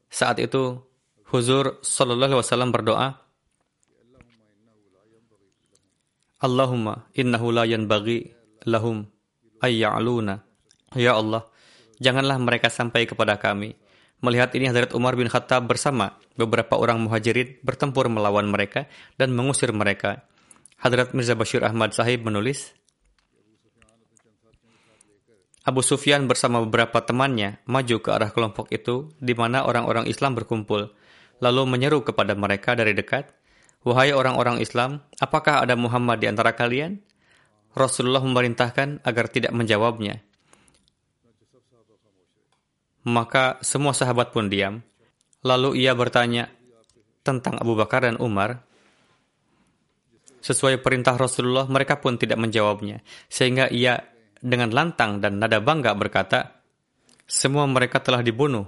[0.09, 0.81] Saat itu
[1.29, 3.26] Huzur Sallallahu Alaihi Wasallam berdoa,
[6.37, 8.33] Allahumma innahu la yanbaghi
[8.69, 9.09] lahum
[9.65, 10.45] ayya'luna.
[10.93, 11.49] Ya Allah,
[11.97, 13.77] janganlah mereka sampai kepada kami.
[14.25, 18.89] Melihat ini Hadrat Umar bin Khattab bersama beberapa orang muhajirin bertempur melawan mereka
[19.21, 20.25] dan mengusir mereka.
[20.81, 22.73] Hadrat Mirza Bashir Ahmad Sahib menulis,
[25.67, 30.95] Abu Sufyan bersama beberapa temannya maju ke arah kelompok itu di mana orang-orang Islam berkumpul,
[31.43, 33.36] lalu menyeru kepada mereka dari dekat,
[33.87, 36.99] Wahai orang-orang Islam, apakah ada Muhammad di antara kalian?
[37.71, 40.27] Rasulullah memerintahkan agar tidak menjawabnya.
[43.07, 44.83] Maka semua sahabat pun diam.
[45.47, 46.51] Lalu ia bertanya
[47.23, 48.67] tentang Abu Bakar dan Umar.
[50.43, 53.07] Sesuai perintah Rasulullah, mereka pun tidak menjawabnya.
[53.31, 54.03] Sehingga ia
[54.43, 56.59] dengan lantang dan nada bangga berkata,
[57.23, 58.67] semua mereka telah dibunuh.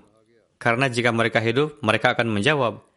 [0.62, 2.87] Karena jika mereka hidup, mereka akan menjawab.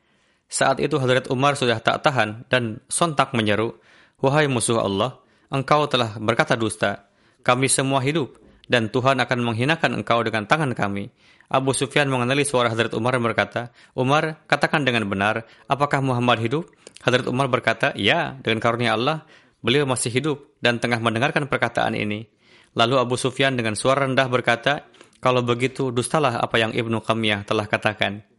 [0.52, 3.80] Saat itu Hadrat Umar sudah tak tahan dan sontak menyeru,
[4.20, 7.08] Wahai musuh Allah, engkau telah berkata dusta.
[7.40, 8.36] Kami semua hidup,
[8.68, 11.08] dan Tuhan akan menghinakan engkau dengan tangan kami.
[11.48, 16.68] Abu Sufyan mengenali suara Hadrat Umar berkata, Umar, katakan dengan benar, apakah Muhammad hidup?
[17.00, 19.24] Hadrat Umar berkata, ya, dengan karunia Allah,
[19.64, 22.28] beliau masih hidup dan tengah mendengarkan perkataan ini.
[22.76, 24.84] Lalu Abu Sufyan dengan suara rendah berkata,
[25.24, 28.31] kalau begitu, dustalah apa yang Ibnu Qamiyah telah katakan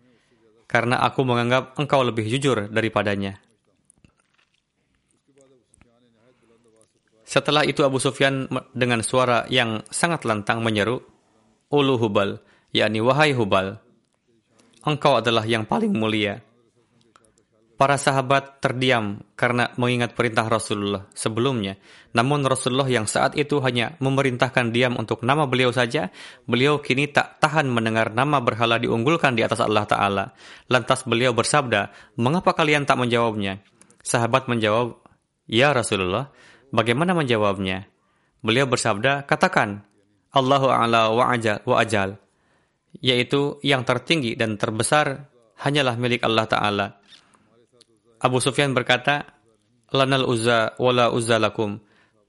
[0.72, 3.36] karena aku menganggap engkau lebih jujur daripadanya.
[7.28, 11.04] Setelah itu Abu Sufyan dengan suara yang sangat lantang menyeru,
[11.68, 12.40] Ulu Hubal,
[12.72, 13.76] yakni wahai Hubal,
[14.84, 16.40] engkau adalah yang paling mulia.
[17.82, 21.74] Para sahabat terdiam karena mengingat perintah Rasulullah sebelumnya.
[22.14, 26.14] Namun Rasulullah yang saat itu hanya memerintahkan diam untuk nama beliau saja,
[26.46, 30.30] beliau kini tak tahan mendengar nama berhala diunggulkan di atas Allah Ta'ala.
[30.70, 31.90] Lantas beliau bersabda,
[32.22, 33.58] mengapa kalian tak menjawabnya?
[33.98, 35.02] Sahabat menjawab,
[35.50, 36.30] Ya Rasulullah,
[36.70, 37.90] bagaimana menjawabnya?
[38.46, 39.82] Beliau bersabda, katakan,
[40.30, 42.14] Allahu a'la wa ajal, wa ajal,
[43.02, 45.26] yaitu yang tertinggi dan terbesar
[45.58, 47.02] hanyalah milik Allah Ta'ala.
[48.22, 49.26] Abu Sufyan berkata,
[49.92, 51.76] Lanal uzza wala uzza lakum.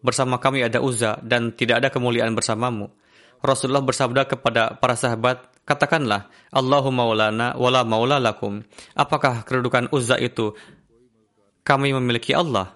[0.03, 2.91] Bersama kami ada uzza dan tidak ada kemuliaan bersamamu.
[3.39, 8.65] Rasulullah bersabda kepada para sahabat, katakanlah, Allahu maulana wala maula lakum.
[8.97, 10.51] Apakah kedudukan uzza itu?
[11.63, 12.75] Kami memiliki Allah,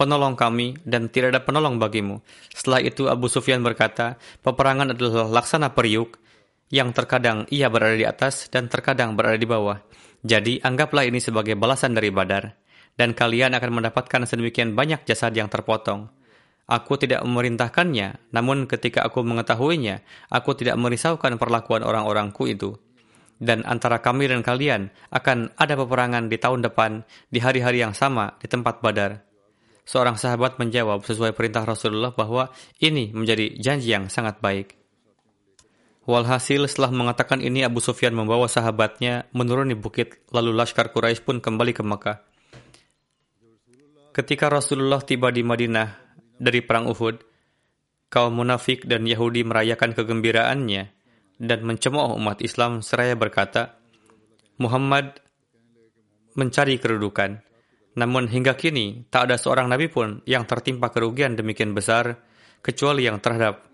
[0.00, 2.24] penolong kami dan tidak ada penolong bagimu.
[2.52, 6.16] Setelah itu Abu Sufyan berkata, peperangan adalah laksana periuk
[6.72, 9.76] yang terkadang ia berada di atas dan terkadang berada di bawah.
[10.20, 12.52] Jadi anggaplah ini sebagai balasan dari Badar,
[13.00, 16.12] dan kalian akan mendapatkan sedemikian banyak jasad yang terpotong.
[16.70, 22.78] Aku tidak memerintahkannya, namun ketika aku mengetahuinya, aku tidak merisaukan perlakuan orang-orangku itu.
[23.40, 27.02] Dan antara kami dan kalian akan ada peperangan di tahun depan,
[27.32, 29.24] di hari-hari yang sama, di tempat Badar.
[29.88, 34.79] Seorang sahabat menjawab sesuai perintah Rasulullah bahwa ini menjadi janji yang sangat baik.
[36.08, 41.76] Walhasil setelah mengatakan ini Abu Sufyan membawa sahabatnya menuruni bukit lalu Laskar Quraisy pun kembali
[41.76, 42.18] ke Mekah.
[44.16, 47.20] Ketika Rasulullah tiba di Madinah dari perang Uhud,
[48.08, 50.82] kaum munafik dan Yahudi merayakan kegembiraannya
[51.36, 53.76] dan mencemooh umat Islam seraya berkata,
[54.56, 55.20] Muhammad
[56.32, 57.44] mencari kedudukan.
[58.00, 62.24] Namun hingga kini tak ada seorang nabi pun yang tertimpa kerugian demikian besar
[62.64, 63.68] kecuali yang terhadap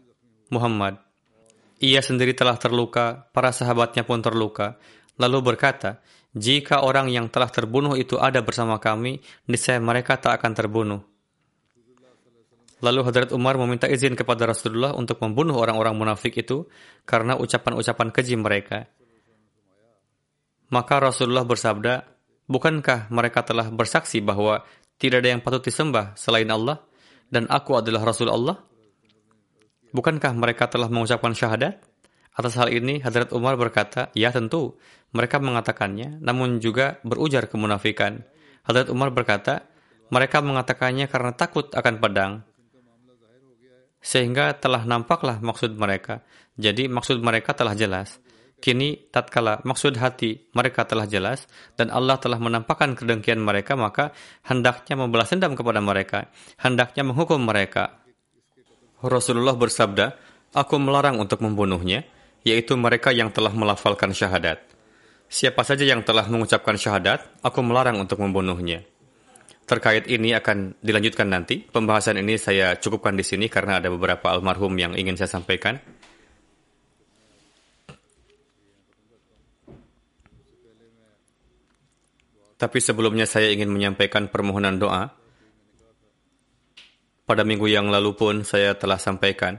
[0.50, 1.05] Muhammad.
[1.76, 4.80] Ia sendiri telah terluka, para sahabatnya pun terluka.
[5.20, 6.00] Lalu berkata,
[6.36, 11.00] jika orang yang telah terbunuh itu ada bersama kami, niscaya mereka tak akan terbunuh.
[12.84, 16.68] Lalu Hadrat Umar meminta izin kepada Rasulullah untuk membunuh orang-orang munafik itu
[17.08, 18.84] karena ucapan-ucapan keji mereka.
[20.68, 24.62] Maka Rasulullah bersabda, Bukankah mereka telah bersaksi bahwa
[25.02, 26.78] tidak ada yang patut disembah selain Allah
[27.26, 28.62] dan aku adalah Rasul Allah?
[29.94, 31.78] Bukankah mereka telah mengucapkan syahadat?
[32.36, 34.76] Atas hal ini, Hadrat Umar berkata, ya tentu,
[35.16, 38.20] mereka mengatakannya, namun juga berujar kemunafikan.
[38.68, 39.64] Hadrat Umar berkata,
[40.12, 42.32] mereka mengatakannya karena takut akan pedang.
[44.04, 46.22] Sehingga telah nampaklah maksud mereka.
[46.54, 48.22] Jadi maksud mereka telah jelas.
[48.56, 51.44] Kini tatkala maksud hati mereka telah jelas
[51.76, 54.16] dan Allah telah menampakkan kedengkian mereka maka
[54.48, 58.00] hendaknya membalas dendam kepada mereka, hendaknya menghukum mereka,
[59.04, 60.16] Rasulullah bersabda,
[60.56, 62.08] Aku melarang untuk membunuhnya,
[62.40, 64.64] yaitu mereka yang telah melafalkan syahadat.
[65.26, 68.86] Siapa saja yang telah mengucapkan syahadat, aku melarang untuk membunuhnya.
[69.66, 71.58] Terkait ini akan dilanjutkan nanti.
[71.58, 75.82] Pembahasan ini saya cukupkan di sini karena ada beberapa almarhum yang ingin saya sampaikan.
[82.56, 85.25] Tapi sebelumnya saya ingin menyampaikan permohonan doa
[87.26, 89.58] pada minggu yang lalu pun saya telah sampaikan,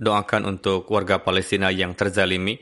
[0.00, 2.56] doakan untuk warga Palestina yang terzalimi,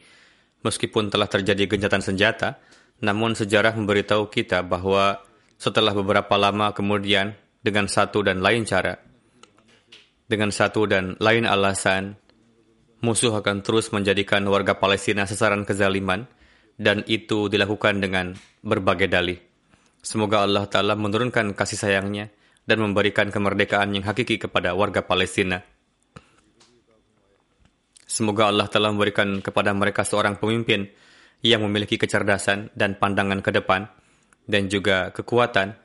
[0.66, 2.58] meskipun telah terjadi gencatan senjata,
[3.06, 5.22] namun sejarah memberitahu kita bahwa
[5.54, 8.98] setelah beberapa lama kemudian dengan satu dan lain cara,
[10.26, 12.18] dengan satu dan lain alasan,
[12.98, 16.26] musuh akan terus menjadikan warga Palestina sasaran kezaliman,
[16.74, 18.34] dan itu dilakukan dengan
[18.66, 19.38] berbagai dalih.
[20.02, 22.34] Semoga Allah Ta'ala menurunkan kasih sayangnya
[22.64, 25.60] dan memberikan kemerdekaan yang hakiki kepada warga Palestina.
[28.04, 30.86] Semoga Allah telah memberikan kepada mereka seorang pemimpin
[31.44, 33.84] yang memiliki kecerdasan dan pandangan ke depan,
[34.48, 35.76] dan juga kekuatan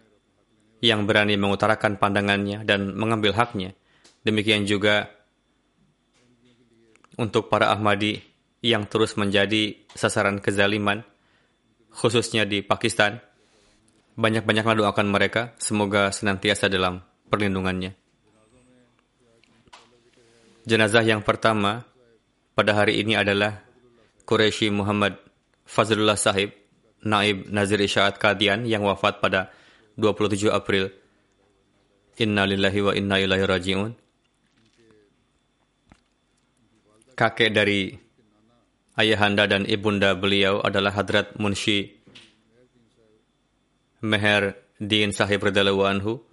[0.80, 3.76] yang berani mengutarakan pandangannya dan mengambil haknya.
[4.24, 5.12] Demikian juga
[7.20, 8.24] untuk para Ahmadi
[8.64, 11.04] yang terus menjadi sasaran kezaliman,
[11.92, 13.20] khususnya di Pakistan.
[14.20, 17.00] Banyak-banyaklah doakan mereka, semoga senantiasa dalam
[17.32, 17.96] perlindungannya.
[20.68, 21.88] Jenazah yang pertama
[22.52, 23.64] pada hari ini adalah
[24.28, 25.16] Quraisy Muhammad
[25.64, 26.52] Fazlullah Sahib,
[27.08, 29.56] Naib Nazir Isyaat Kadian yang wafat pada
[29.96, 30.92] 27 April.
[32.20, 33.92] Inna lillahi wa inna ilaihi raji'un.
[37.16, 37.96] Kakek dari
[39.00, 41.99] ayahanda dan ibunda beliau adalah Hadrat Munshi
[44.00, 46.24] Meher Din Sahib radhiyallahu anhu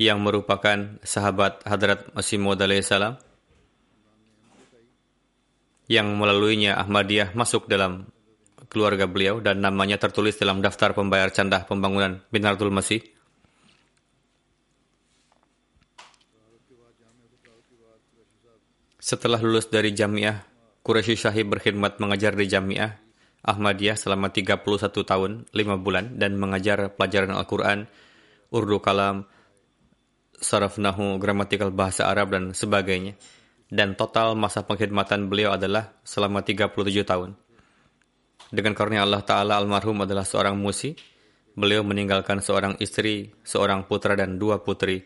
[0.00, 3.20] yang merupakan sahabat Hadrat Masih Maud salam
[5.86, 8.10] yang melaluinya Ahmadiyah masuk dalam
[8.66, 13.04] keluarga beliau dan namanya tertulis dalam daftar pembayar candah pembangunan Binardul Masih.
[18.98, 20.42] Setelah lulus dari Jamiah,
[20.82, 23.05] Quraisy Syahib berkhidmat mengajar di Jamiah
[23.46, 24.66] Ahmadiyah selama 31
[25.06, 27.86] tahun, 5 bulan, dan mengajar pelajaran Al-Quran,
[28.50, 29.22] Urdu Kalam,
[30.34, 33.14] Saraf Nahu, gramatikal bahasa Arab, dan sebagainya.
[33.70, 37.38] Dan total masa pengkhidmatan beliau adalah selama 37 tahun.
[38.50, 40.94] Dengan karunia Allah Ta'ala almarhum adalah seorang musi,
[41.54, 45.02] beliau meninggalkan seorang istri, seorang putra, dan dua putri.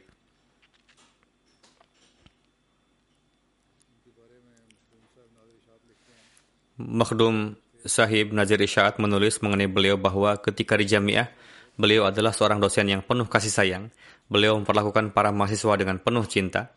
[6.80, 7.52] Makhdum
[7.88, 11.32] Sahib Nazir Isyaat menulis mengenai beliau bahwa ketika di jamiah,
[11.80, 13.84] beliau adalah seorang dosen yang penuh kasih sayang.
[14.28, 16.76] Beliau memperlakukan para mahasiswa dengan penuh cinta,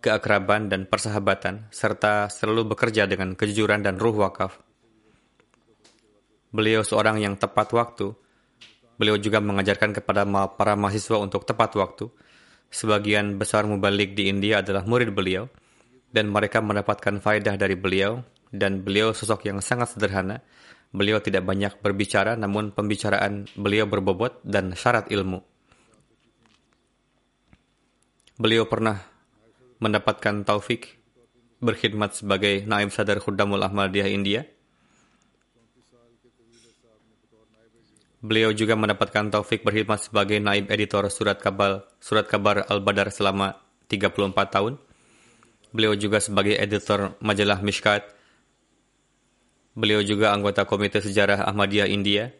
[0.00, 4.56] keakraban dan persahabatan, serta selalu bekerja dengan kejujuran dan ruh wakaf.
[6.48, 8.16] Beliau seorang yang tepat waktu.
[8.96, 10.24] Beliau juga mengajarkan kepada
[10.56, 12.08] para mahasiswa untuk tepat waktu.
[12.72, 15.46] Sebagian besar mubalik di India adalah murid beliau,
[16.08, 18.24] dan mereka mendapatkan faedah dari beliau
[18.54, 20.40] dan beliau sosok yang sangat sederhana.
[20.88, 25.44] Beliau tidak banyak berbicara, namun pembicaraan beliau berbobot dan syarat ilmu.
[28.40, 28.96] Beliau pernah
[29.82, 30.96] mendapatkan taufik
[31.58, 34.46] berkhidmat sebagai naib sadar Khuddamul Ahmadiyah India.
[38.18, 44.34] Beliau juga mendapatkan taufik berkhidmat sebagai naib editor surat kabar surat kabar Al-Badar selama 34
[44.50, 44.74] tahun.
[45.70, 48.17] Beliau juga sebagai editor majalah Mishkat
[49.78, 52.34] Beliau juga anggota Komite Sejarah Ahmadiyah India.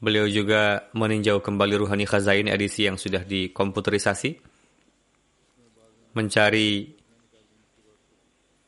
[0.00, 4.40] Beliau juga meninjau kembali Ruhani Khazain edisi yang sudah dikomputerisasi.
[6.16, 6.96] Mencari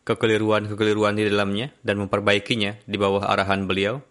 [0.05, 4.05] kekeliruan-kekeliruan di dalamnya dan memperbaikinya di bawah arahan beliau.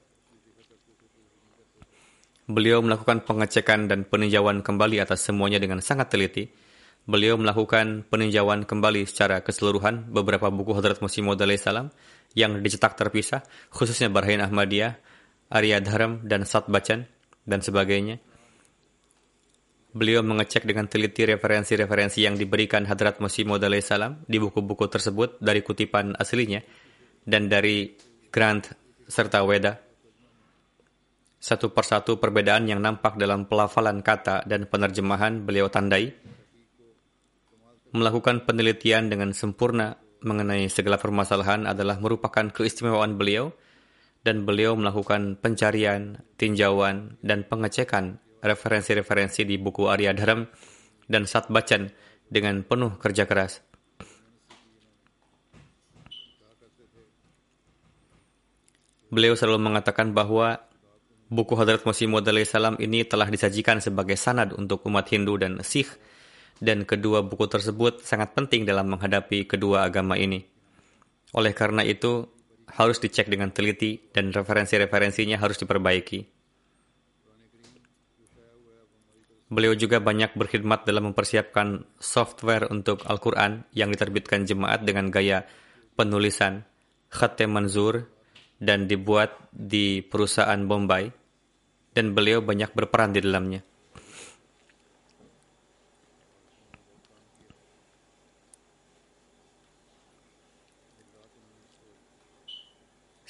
[2.50, 6.50] Beliau melakukan pengecekan dan peninjauan kembali atas semuanya dengan sangat teliti
[7.08, 11.88] beliau melakukan peninjauan kembali secara keseluruhan beberapa buku Hadrat Masih Maud salam
[12.36, 15.00] yang dicetak terpisah, khususnya Barahin Ahmadiyah,
[15.48, 17.08] Arya Dharam, dan Sat Bacan,
[17.48, 18.20] dan sebagainya.
[19.96, 25.64] Beliau mengecek dengan teliti referensi-referensi yang diberikan Hadrat Masih Maud salam di buku-buku tersebut dari
[25.64, 26.62] kutipan aslinya
[27.24, 27.96] dan dari
[28.30, 28.68] Grant
[29.08, 29.80] serta Weda.
[31.40, 36.12] Satu persatu perbedaan yang nampak dalam pelafalan kata dan penerjemahan beliau tandai,
[37.98, 43.54] melakukan penelitian dengan sempurna mengenai segala permasalahan adalah merupakan keistimewaan beliau
[44.26, 50.46] dan beliau melakukan pencarian, tinjauan, dan pengecekan referensi-referensi di buku Arya Dharam
[51.08, 51.90] dan Sat Bacan
[52.28, 53.64] dengan penuh kerja keras.
[59.08, 60.60] Beliau selalu mengatakan bahwa
[61.32, 65.88] buku Hadrat Masih Maud salam ini telah disajikan sebagai sanad untuk umat Hindu dan Sikh
[66.58, 70.42] dan kedua buku tersebut sangat penting dalam menghadapi kedua agama ini.
[71.38, 72.26] Oleh karena itu,
[72.68, 76.38] harus dicek dengan teliti dan referensi-referensinya harus diperbaiki.
[79.48, 85.48] Beliau juga banyak berkhidmat dalam mempersiapkan software untuk Al-Quran yang diterbitkan jemaat dengan gaya
[85.96, 86.68] penulisan
[87.08, 88.12] khatem manzur
[88.60, 91.08] dan dibuat di perusahaan Bombay
[91.96, 93.64] dan beliau banyak berperan di dalamnya.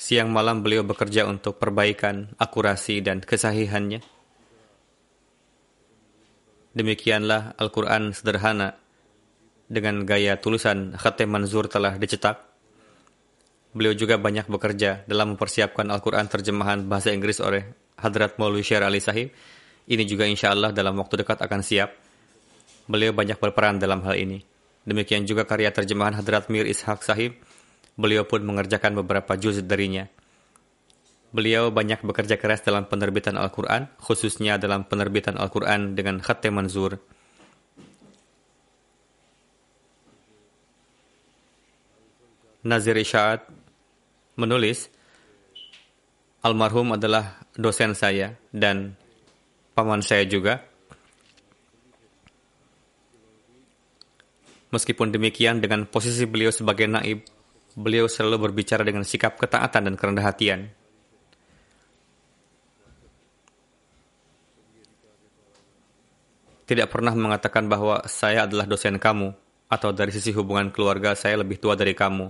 [0.08, 4.00] Siang malam beliau bekerja untuk perbaikan, akurasi, dan kesahihannya.
[6.72, 8.80] Demikianlah Al-Quran sederhana
[9.68, 12.40] dengan gaya tulisan Khatem Manzur telah dicetak.
[13.76, 17.68] Beliau juga banyak bekerja dalam mempersiapkan Al-Quran terjemahan bahasa Inggris oleh
[18.00, 19.36] Hadrat Maulwi Syar Ali Sahib.
[19.92, 21.92] Ini juga insya Allah dalam waktu dekat akan siap.
[22.88, 24.40] Beliau banyak berperan dalam hal ini.
[24.88, 27.44] Demikian juga karya terjemahan Hadrat Mir Ishaq Sahib.
[27.98, 30.06] Beliau pun mengerjakan beberapa juz darinya.
[31.34, 37.02] Beliau banyak bekerja keras dalam penerbitan Al-Quran, khususnya dalam penerbitan Al-Quran dengan khatte manzur.
[42.64, 43.50] Nazir Isyaat
[44.38, 44.94] menulis,
[46.46, 48.94] Almarhum adalah dosen saya dan
[49.74, 50.64] paman saya juga.
[54.68, 57.24] Meskipun demikian, dengan posisi beliau sebagai naib,
[57.78, 60.74] beliau selalu berbicara dengan sikap ketaatan dan kerendah hatian.
[66.68, 69.32] Tidak pernah mengatakan bahwa saya adalah dosen kamu,
[69.70, 72.28] atau dari sisi hubungan keluarga saya lebih tua dari kamu.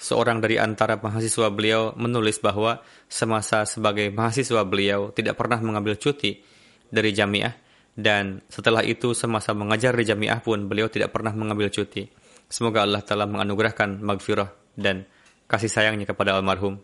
[0.00, 6.40] Seorang dari antara mahasiswa beliau menulis bahwa semasa sebagai mahasiswa beliau tidak pernah mengambil cuti
[6.88, 7.52] dari jamiah
[7.92, 12.19] dan setelah itu semasa mengajar di jamiah pun beliau tidak pernah mengambil cuti.
[12.50, 15.06] Semoga Allah telah menganugerahkan magfirah dan
[15.46, 16.82] kasih sayangnya kepada almarhum.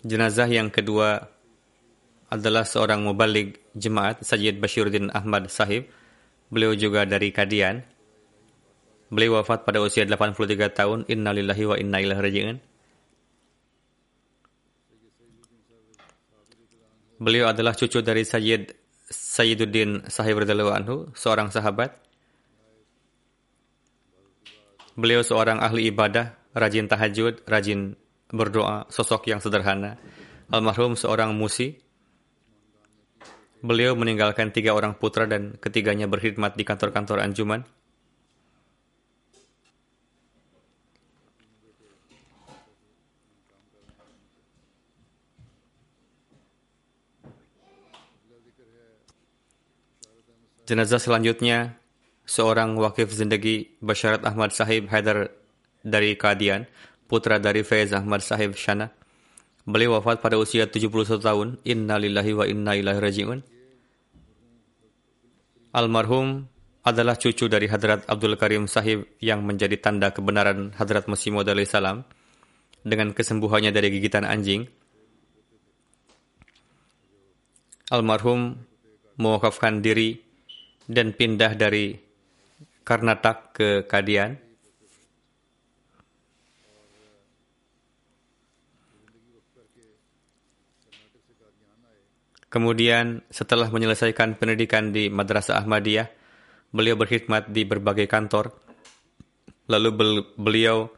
[0.00, 1.28] Jenazah yang kedua
[2.32, 5.92] adalah seorang mubalik jemaat Sayyid Bashiruddin Ahmad Sahib.
[6.48, 7.84] Beliau juga dari Kadian.
[9.12, 10.98] Beliau wafat pada usia 83 tahun.
[11.04, 12.56] Innalillahi wa inna ilaihi raji'un.
[17.20, 18.87] Beliau adalah cucu dari Sayyid
[19.28, 21.92] Sayyiduddin Sahib anhu, seorang sahabat.
[24.96, 27.92] Beliau seorang ahli ibadah, rajin tahajud, rajin
[28.32, 30.00] berdoa, sosok yang sederhana.
[30.48, 31.76] Almarhum seorang musi.
[33.60, 37.68] Beliau meninggalkan tiga orang putra dan ketiganya berkhidmat di kantor-kantor anjuman.
[50.68, 51.80] Jenazah selanjutnya
[52.28, 55.32] seorang wakif zindagi Basharat Ahmad Sahib Haidar
[55.80, 56.68] dari Kadian,
[57.08, 58.92] putra dari Faiz Ahmad Sahib Shana.
[59.64, 61.56] Beliau wafat pada usia 71 tahun.
[61.64, 63.40] Inna lillahi wa inna ilaihi raji'un.
[65.72, 66.44] Almarhum
[66.84, 72.04] adalah cucu dari Hadrat Abdul Karim Sahib yang menjadi tanda kebenaran Hadrat Masih Maud salam
[72.84, 74.68] dengan kesembuhannya dari gigitan anjing.
[77.88, 78.68] Almarhum
[79.16, 80.27] mewakafkan diri
[80.88, 81.92] dan pindah dari
[82.80, 84.40] Karnatak ke Kadian.
[92.48, 96.08] Kemudian setelah menyelesaikan pendidikan di Madrasah Ahmadiyah,
[96.72, 98.56] beliau berkhidmat di berbagai kantor.
[99.68, 99.88] Lalu
[100.32, 100.88] beliau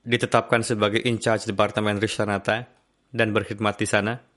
[0.00, 2.64] ditetapkan sebagai in charge Departemen Rishanata
[3.12, 4.31] dan berkhidmat di sana.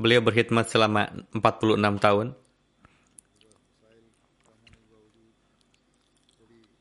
[0.00, 2.26] Beliau berkhidmat selama 46 tahun.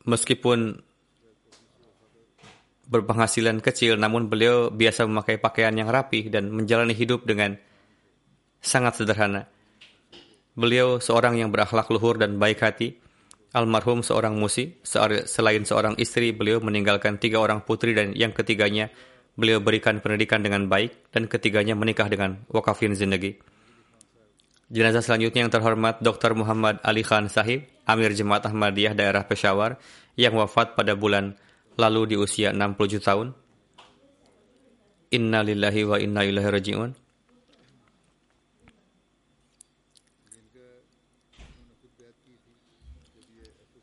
[0.02, 0.82] Meskipun
[2.92, 7.56] berpenghasilan kecil, namun beliau biasa memakai pakaian yang rapi dan menjalani hidup dengan
[8.60, 9.48] sangat sederhana.
[10.52, 13.00] Beliau seorang yang berakhlak luhur dan baik hati.
[13.52, 14.80] Almarhum seorang musi,
[15.28, 18.88] selain seorang istri, beliau meninggalkan tiga orang putri dan yang ketiganya
[19.36, 23.40] beliau berikan pendidikan dengan baik dan ketiganya menikah dengan wakafin zindagi.
[24.72, 26.32] Jenazah selanjutnya yang terhormat Dr.
[26.32, 29.76] Muhammad Ali Khan Sahib, Amir Jemaat Ahmadiyah daerah Peshawar,
[30.16, 31.36] yang wafat pada bulan
[31.76, 33.36] lalu di usia 67 tahun.
[35.12, 36.92] Inna lillahi wa inna ilaihi raji'un.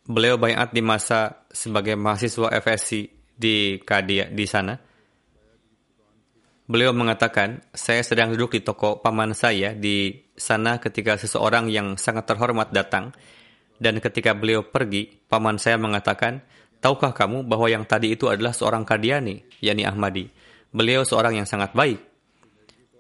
[0.09, 4.88] Beliau bayat di masa sebagai mahasiswa FSC di Kadia di sana.
[6.69, 12.29] Beliau mengatakan, saya sedang duduk di toko paman saya di sana ketika seseorang yang sangat
[12.29, 13.17] terhormat datang.
[13.81, 16.45] Dan ketika beliau pergi, paman saya mengatakan,
[16.79, 20.31] Tahukah kamu bahwa yang tadi itu adalah seorang Kadiani, yakni Ahmadi.
[20.71, 21.99] Beliau seorang yang sangat baik.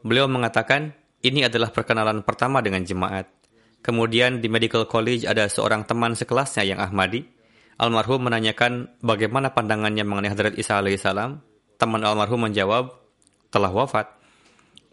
[0.03, 3.31] Beliau mengatakan, ini adalah perkenalan pertama dengan jemaat.
[3.79, 7.23] Kemudian di Medical College ada seorang teman sekelasnya yang Ahmadi.
[7.79, 11.39] Almarhum menanyakan bagaimana pandangannya mengenai Hadrat Isa alaihissalam.
[11.79, 12.91] Teman almarhum menjawab,
[13.49, 14.09] telah wafat.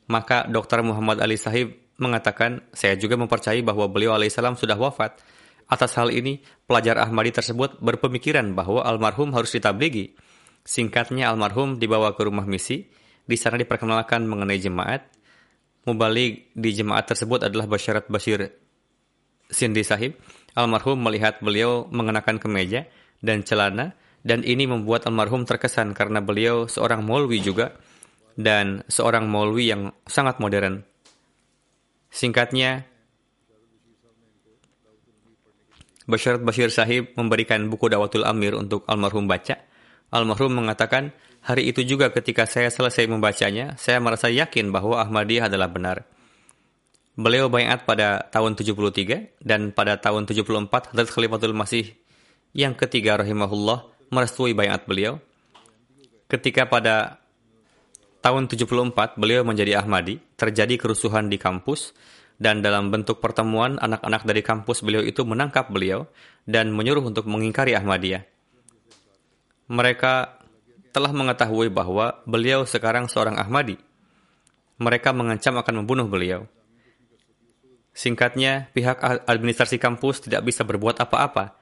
[0.06, 0.86] Maka Dr.
[0.86, 5.18] Muhammad Ali Sahib mengatakan, saya juga mempercayai bahwa beliau alaihissalam sudah wafat.
[5.66, 10.14] Atas hal ini, pelajar Ahmadi tersebut berpemikiran bahwa almarhum harus ditabligi.
[10.62, 12.86] Singkatnya, almarhum dibawa ke rumah misi.
[13.26, 15.10] Di sana diperkenalkan mengenai jemaat.
[15.90, 18.54] Mubalik di jemaat tersebut adalah Basyarat Bashir
[19.50, 20.18] Sindi Sahib.
[20.54, 22.86] Almarhum melihat beliau mengenakan kemeja
[23.22, 27.78] dan celana, dan ini membuat almarhum terkesan karena beliau seorang maulwi juga,
[28.36, 30.84] dan seorang maulwi yang sangat modern.
[32.12, 32.88] Singkatnya,
[36.06, 39.58] Basyarat Bashir Sahib memberikan buku Dawatul Amir untuk almarhum baca.
[40.14, 41.10] Almarhum mengatakan,
[41.42, 46.06] hari itu juga ketika saya selesai membacanya, saya merasa yakin bahwa Ahmadiyah adalah benar.
[47.18, 51.96] Beliau bayat pada tahun 73 dan pada tahun 74 Hadrat Khalifatul Masih
[52.54, 55.18] yang ketiga rahimahullah merestui bayat beliau.
[56.30, 57.25] Ketika pada
[58.26, 61.94] tahun 74 beliau menjadi Ahmadi, terjadi kerusuhan di kampus,
[62.42, 66.10] dan dalam bentuk pertemuan anak-anak dari kampus beliau itu menangkap beliau
[66.50, 68.26] dan menyuruh untuk mengingkari Ahmadiyah.
[69.70, 70.42] Mereka
[70.90, 73.78] telah mengetahui bahwa beliau sekarang seorang Ahmadi.
[74.82, 76.50] Mereka mengancam akan membunuh beliau.
[77.96, 79.00] Singkatnya, pihak
[79.30, 81.56] administrasi kampus tidak bisa berbuat apa-apa.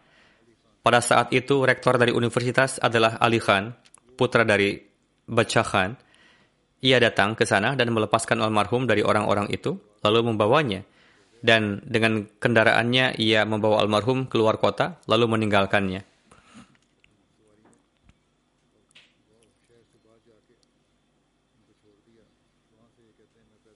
[0.82, 3.76] Pada saat itu, rektor dari universitas adalah Ali Khan,
[4.18, 4.82] putra dari
[5.30, 5.94] Bacha Khan,
[6.84, 10.84] ia datang ke sana dan melepaskan almarhum dari orang-orang itu, lalu membawanya.
[11.40, 16.04] Dan dengan kendaraannya, ia membawa almarhum keluar kota, lalu meninggalkannya.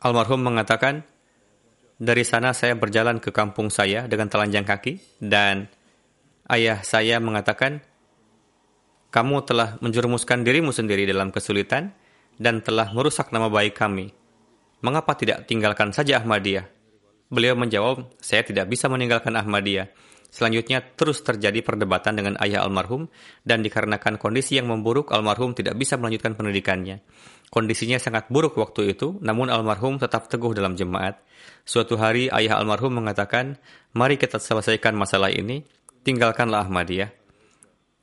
[0.03, 1.07] Almarhum mengatakan,
[1.97, 5.71] dari sana saya berjalan ke kampung saya dengan telanjang kaki, dan
[6.51, 7.79] ayah saya mengatakan,
[9.11, 11.95] kamu telah menjerumuskan dirimu sendiri dalam kesulitan,
[12.37, 14.13] dan telah merusak nama baik kami.
[14.81, 16.69] Mengapa tidak tinggalkan saja Ahmadiyah?
[17.27, 19.89] Beliau menjawab, saya tidak bisa meninggalkan Ahmadiyah.
[20.27, 23.07] Selanjutnya terus terjadi perdebatan dengan ayah almarhum
[23.47, 26.99] dan dikarenakan kondisi yang memburuk almarhum tidak bisa melanjutkan pendidikannya.
[27.47, 31.23] Kondisinya sangat buruk waktu itu, namun almarhum tetap teguh dalam jemaat.
[31.63, 33.55] Suatu hari ayah almarhum mengatakan,
[33.95, 35.63] mari kita selesaikan masalah ini,
[36.03, 37.26] tinggalkanlah Ahmadiyah.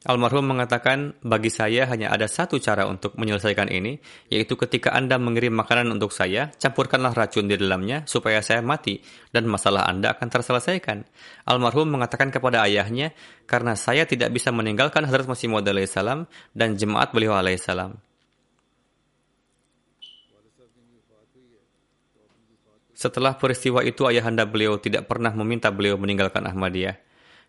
[0.05, 3.97] Almarhum mengatakan, bagi saya hanya ada satu cara untuk menyelesaikan ini,
[4.29, 9.01] yaitu ketika Anda mengirim makanan untuk saya, campurkanlah racun di dalamnya supaya saya mati,
[9.33, 11.09] dan masalah Anda akan terselesaikan.
[11.49, 13.17] Almarhum mengatakan kepada ayahnya,
[13.49, 17.97] karena saya tidak bisa meninggalkan Hazrat Masih Maud salam dan jemaat beliau alaihissalam.
[22.93, 27.01] Setelah peristiwa itu, ayahanda beliau tidak pernah meminta beliau meninggalkan Ahmadiyah.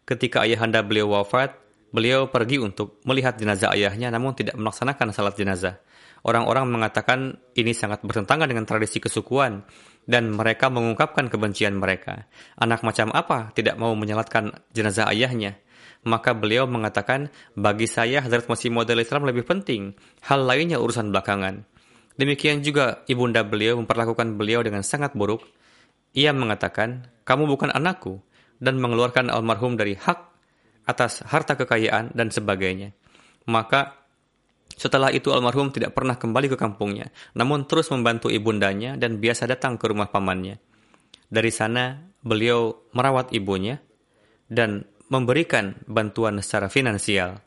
[0.08, 1.65] Ketika ayahanda beliau wafat,
[1.96, 5.80] Beliau pergi untuk melihat jenazah ayahnya namun tidak melaksanakan salat jenazah.
[6.28, 9.64] Orang-orang mengatakan ini sangat bertentangan dengan tradisi kesukuan
[10.04, 12.28] dan mereka mengungkapkan kebencian mereka.
[12.60, 15.56] Anak macam apa tidak mau menyalatkan jenazah ayahnya?
[16.04, 19.96] Maka beliau mengatakan, bagi saya Hazrat Masih Maud Islam lebih penting.
[20.28, 21.64] Hal lainnya urusan belakangan.
[22.20, 25.42] Demikian juga ibunda beliau memperlakukan beliau dengan sangat buruk.
[26.14, 28.22] Ia mengatakan, kamu bukan anakku,
[28.62, 30.35] dan mengeluarkan almarhum dari hak
[30.86, 32.94] atas harta kekayaan dan sebagainya.
[33.50, 34.06] Maka
[34.76, 39.78] setelah itu almarhum tidak pernah kembali ke kampungnya, namun terus membantu ibundanya dan biasa datang
[39.78, 40.58] ke rumah pamannya.
[41.30, 43.82] Dari sana beliau merawat ibunya
[44.50, 47.42] dan memberikan bantuan secara finansial.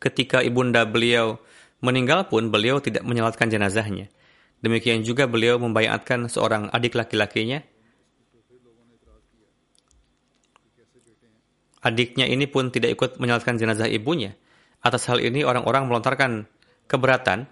[0.00, 1.36] Ketika ibunda beliau
[1.84, 4.08] meninggal pun beliau tidak menyalatkan jenazahnya.
[4.60, 7.64] Demikian juga beliau membayatkan seorang adik laki-lakinya
[11.80, 14.36] Adiknya ini pun tidak ikut menyalatkan jenazah ibunya.
[14.84, 16.44] Atas hal ini orang-orang melontarkan
[16.84, 17.48] keberatan,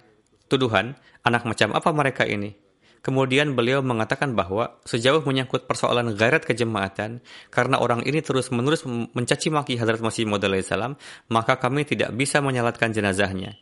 [0.53, 2.57] tuduhan, anak macam apa mereka ini.
[2.99, 9.79] Kemudian beliau mengatakan bahwa sejauh menyangkut persoalan gairat kejemaatan, karena orang ini terus-menerus mencaci maki
[9.79, 10.99] Hadrat Masih Maud salam,
[11.31, 13.55] maka kami tidak bisa menyalatkan jenazahnya.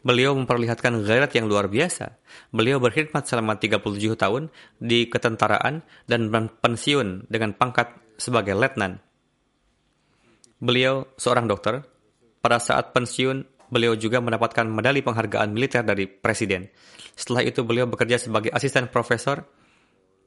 [0.00, 2.16] Beliau memperlihatkan gairat yang luar biasa.
[2.54, 4.48] Beliau berkhidmat selama 37 tahun
[4.78, 9.02] di ketentaraan dan pensiun dengan pangkat sebagai letnan.
[10.58, 11.82] Beliau seorang dokter.
[12.38, 16.70] Pada saat pensiun, beliau juga mendapatkan medali penghargaan militer dari presiden.
[17.14, 19.42] Setelah itu beliau bekerja sebagai asisten profesor,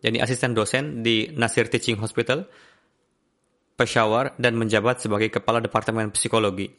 [0.03, 2.49] jadi asisten dosen di Nasir Teaching Hospital,
[3.79, 6.69] Peshawar, dan menjabat sebagai kepala departemen psikologi.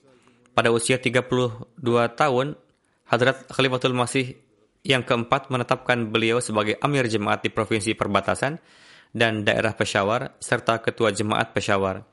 [0.53, 1.81] Pada usia 32
[2.13, 2.47] tahun,
[3.09, 4.37] Hadrat Khalifatul Masih
[4.85, 8.59] yang keempat menetapkan beliau sebagai Amir Jemaat di Provinsi Perbatasan
[9.15, 12.12] dan daerah Peshawar, serta Ketua Jemaat Peshawar.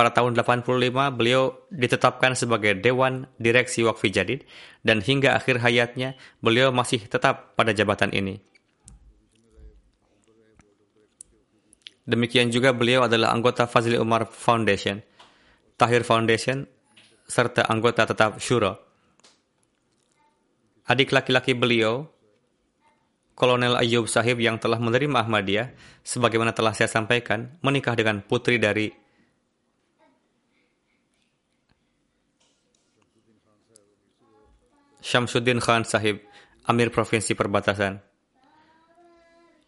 [0.00, 0.64] Pada tahun 85,
[1.12, 4.48] beliau ditetapkan sebagai Dewan Direksi Wakfi Jadid
[4.80, 8.40] dan hingga akhir hayatnya beliau masih tetap pada jabatan ini.
[12.08, 15.04] Demikian juga beliau adalah anggota Fazli Umar Foundation,
[15.76, 16.64] Tahir Foundation,
[17.28, 18.80] serta anggota tetap Shuro.
[20.88, 22.08] Adik laki-laki beliau,
[23.36, 29.09] Kolonel Ayub Sahib yang telah menerima Ahmadiyah, sebagaimana telah saya sampaikan, menikah dengan putri dari
[35.00, 36.20] Syamsuddin Khan Sahib,
[36.68, 38.00] Amir Provinsi Perbatasan.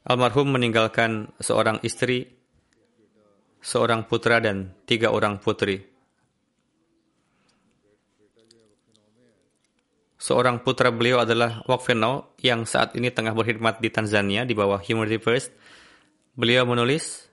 [0.02, 2.28] Almarhum meninggalkan seorang istri,
[3.64, 5.88] seorang putra dan tiga orang putri.
[10.22, 15.18] Seorang putra beliau adalah Wakfenau yang saat ini tengah berkhidmat di Tanzania di bawah Humanity
[15.18, 15.50] First.
[16.38, 17.26] Beliau menulis,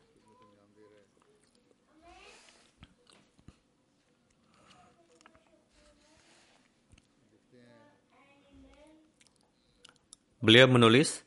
[10.40, 11.20] Beliau menulis,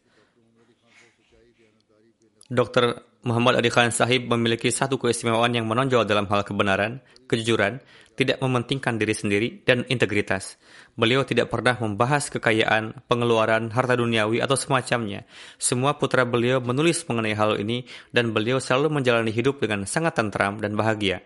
[2.48, 3.04] Dr.
[3.28, 7.80] Muhammad Adi Khan Sahib memiliki satu keistimewaan yang menonjol dalam hal kebenaran, kejujuran,
[8.12, 10.60] tidak mementingkan diri sendiri, dan integritas.
[10.96, 15.24] Beliau tidak pernah membahas kekayaan, pengeluaran, harta duniawi, atau semacamnya.
[15.56, 20.60] Semua putra beliau menulis mengenai hal ini, dan beliau selalu menjalani hidup dengan sangat tentram
[20.60, 21.24] dan bahagia.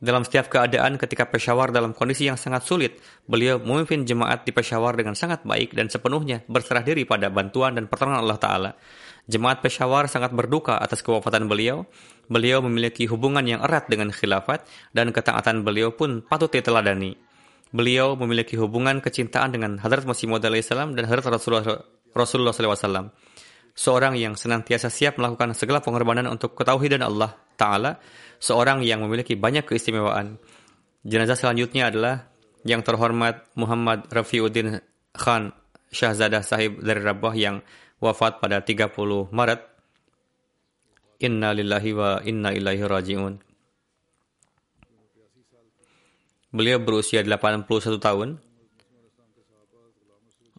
[0.00, 2.96] Dalam setiap keadaan ketika Peshawar dalam kondisi yang sangat sulit,
[3.28, 7.84] beliau memimpin jemaat di Peshawar dengan sangat baik dan sepenuhnya berserah diri pada bantuan dan
[7.84, 8.70] pertolongan Allah Ta'ala.
[9.28, 11.84] Jemaat Peshawar sangat berduka atas kewafatan beliau.
[12.32, 14.64] Beliau memiliki hubungan yang erat dengan khilafat
[14.96, 17.20] dan ketaatan beliau pun patut diteladani.
[17.68, 21.84] Beliau memiliki hubungan kecintaan dengan Hadrat Masih Maud dan Hadrat Rasulullah,
[22.16, 23.12] Rasulullah SAW.
[23.74, 27.96] Seorang yang senantiasa siap melakukan segala pengorbanan untuk ketauhidan Allah Ta'ala
[28.40, 30.40] seorang yang memiliki banyak keistimewaan.
[31.04, 32.28] Jenazah selanjutnya adalah
[32.64, 34.84] yang terhormat Muhammad Rafiuddin
[35.16, 35.52] Khan
[35.90, 37.56] Syahzadah Sahib dari Rabah yang
[38.00, 38.92] wafat pada 30
[39.32, 39.60] Maret.
[41.20, 43.34] Inna lillahi wa inna ilaihi raji'un.
[46.50, 47.68] Beliau berusia 81
[48.00, 48.40] tahun.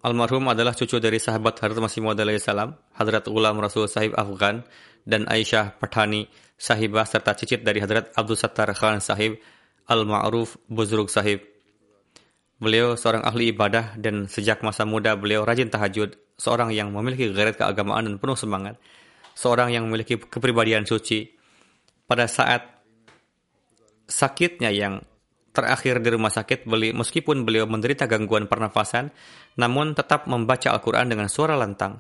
[0.02, 4.66] Almarhum adalah cucu dari sahabat Hadrat Masih Maud salam, Hadrat Ulam Rasul Sahib Afghan
[5.06, 6.26] dan Aisyah Pathani
[6.58, 9.38] sahibah serta cicit dari Hadrat Abdul Sattar Khan Sahib
[9.86, 11.46] Al-Ma'ruf Buzrug Sahib.
[12.58, 17.54] Beliau seorang ahli ibadah dan sejak masa muda beliau rajin tahajud, seorang yang memiliki gairah
[17.54, 18.82] keagamaan dan penuh semangat,
[19.38, 21.30] seorang yang memiliki kepribadian suci.
[22.10, 22.66] Pada saat
[24.10, 25.06] sakitnya yang
[25.52, 29.12] terakhir di rumah sakit, beli, meskipun beliau menderita gangguan pernafasan,
[29.60, 32.00] namun tetap membaca Al-Quran dengan suara lantang.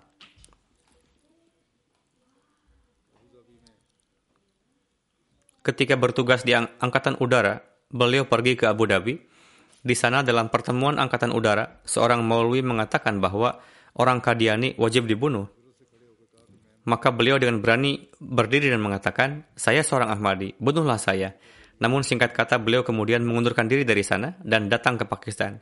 [5.61, 7.61] ketika bertugas di Angkatan Udara,
[7.93, 9.15] beliau pergi ke Abu Dhabi.
[9.81, 13.57] Di sana dalam pertemuan Angkatan Udara, seorang maulwi mengatakan bahwa
[13.97, 15.49] orang Kadiani wajib dibunuh.
[16.85, 21.37] Maka beliau dengan berani berdiri dan mengatakan, saya seorang Ahmadi, bunuhlah saya.
[21.81, 25.57] Namun singkat kata beliau kemudian mengundurkan diri dari sana dan datang ke Pakistan.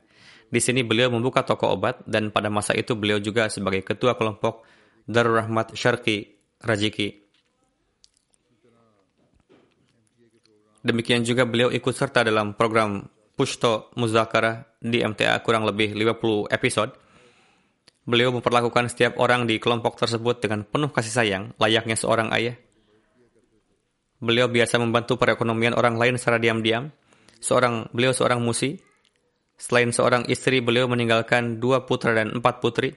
[0.51, 4.67] Di sini beliau membuka toko obat dan pada masa itu beliau juga sebagai ketua kelompok
[5.07, 7.29] Darul Rahmat Syarqi Rajiki
[10.79, 13.03] Demikian juga beliau ikut serta dalam program
[13.35, 16.95] Pushto Muzakarah di MTA kurang lebih 50 episode.
[18.07, 22.55] Beliau memperlakukan setiap orang di kelompok tersebut dengan penuh kasih sayang, layaknya seorang ayah.
[24.19, 26.91] Beliau biasa membantu perekonomian orang lain secara diam-diam.
[27.39, 28.75] Seorang beliau seorang musi.
[29.55, 32.95] Selain seorang istri, beliau meninggalkan dua putra dan empat putri.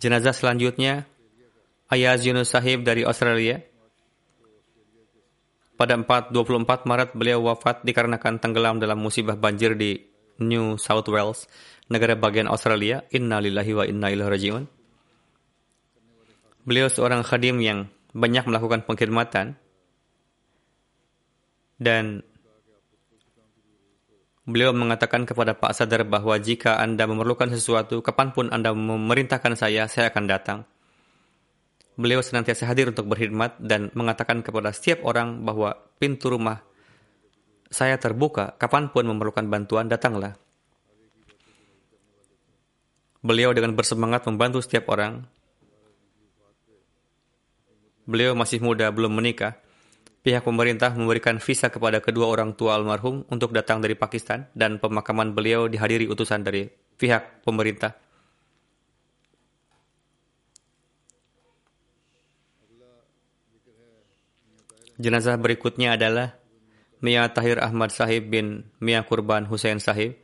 [0.00, 1.04] Jenazah selanjutnya
[1.92, 3.60] Ayaz Yunus Sahib dari Australia.
[5.76, 9.96] Pada 4, 24 Maret beliau wafat dikarenakan tenggelam dalam musibah banjir di
[10.40, 11.48] New South Wales,
[11.88, 13.04] negara bagian Australia.
[13.12, 14.79] Inna lillahi wa inna ilaihi rajiun.
[16.64, 19.56] Beliau seorang khadim yang banyak melakukan pengkhidmatan
[21.80, 22.20] dan
[24.44, 29.88] beliau mengatakan kepada Pak Sadar bahwa jika Anda memerlukan sesuatu, kapan pun Anda memerintahkan saya,
[29.88, 30.58] saya akan datang.
[31.96, 36.60] Beliau senantiasa hadir untuk berkhidmat dan mengatakan kepada setiap orang bahwa pintu rumah
[37.70, 40.34] saya terbuka, kapan pun memerlukan bantuan, datanglah.
[43.22, 45.22] Beliau dengan bersemangat membantu setiap orang.
[48.10, 49.54] Beliau masih muda, belum menikah.
[50.26, 55.30] Pihak pemerintah memberikan visa kepada kedua orang tua almarhum untuk datang dari Pakistan dan pemakaman
[55.30, 56.66] beliau dihadiri utusan dari
[56.98, 57.94] pihak pemerintah.
[65.00, 66.36] Jenazah berikutnya adalah
[67.00, 70.18] Mia Tahir Ahmad Sahib bin Mia Kurban Hussein Sahib.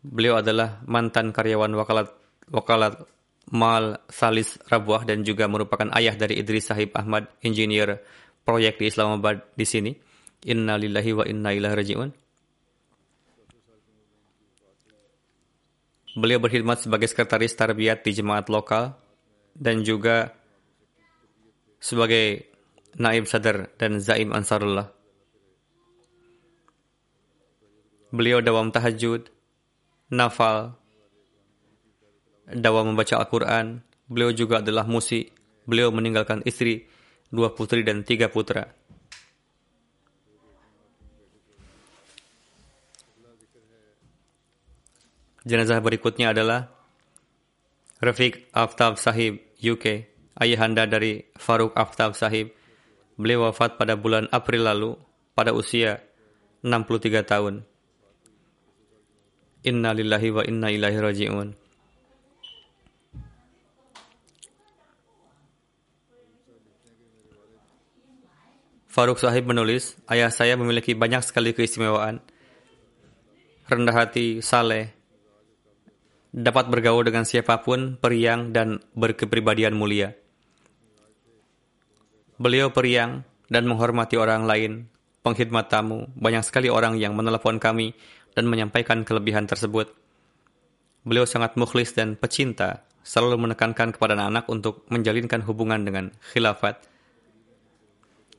[0.00, 2.08] Beliau adalah mantan karyawan wakalat
[2.48, 3.04] wakalat
[3.50, 7.98] Mal Salis Rabuah dan juga merupakan ayah dari Idris Sahib Ahmad, engineer
[8.46, 9.92] proyek di Islamabad di sini.
[10.46, 12.10] Inna lillahi wa inna ilaihi raji'un.
[16.16, 18.98] Beliau berkhidmat sebagai sekretaris tarbiyat di jemaat lokal
[19.54, 20.34] dan juga
[21.78, 22.50] sebagai
[22.98, 24.90] Naib Sadar dan Zaim Ansarullah.
[28.10, 29.30] Beliau dawam tahajud,
[30.10, 30.74] nafal,
[32.54, 33.82] dawam membaca Al-Quran.
[34.10, 35.30] Beliau juga adalah musik.
[35.68, 36.88] Beliau meninggalkan istri,
[37.30, 38.74] dua putri dan tiga putra.
[45.40, 46.68] Jenazah berikutnya adalah
[48.00, 50.04] Rafiq Aftab Sahib, UK,
[50.36, 52.52] ayahanda dari Farooq Aftab Sahib.
[53.16, 54.90] Beliau wafat pada bulan April lalu
[55.36, 56.00] pada usia
[56.64, 57.54] 63 tahun.
[59.64, 61.48] Inna lillahi wa inna ilaihi raji'un.
[68.90, 72.18] Faruk Sahib menulis, ayah saya memiliki banyak sekali keistimewaan.
[73.70, 74.90] Rendah hati, saleh,
[76.34, 80.18] dapat bergaul dengan siapa pun, periang, dan berkepribadian mulia.
[82.34, 84.90] Beliau periang dan menghormati orang lain,
[85.22, 86.10] pengkhidmat tamu.
[86.18, 87.94] Banyak sekali orang yang menelepon kami
[88.34, 89.86] dan menyampaikan kelebihan tersebut.
[91.06, 96.90] Beliau sangat mukhlis dan pecinta, selalu menekankan kepada anak-anak untuk menjalinkan hubungan dengan khilafat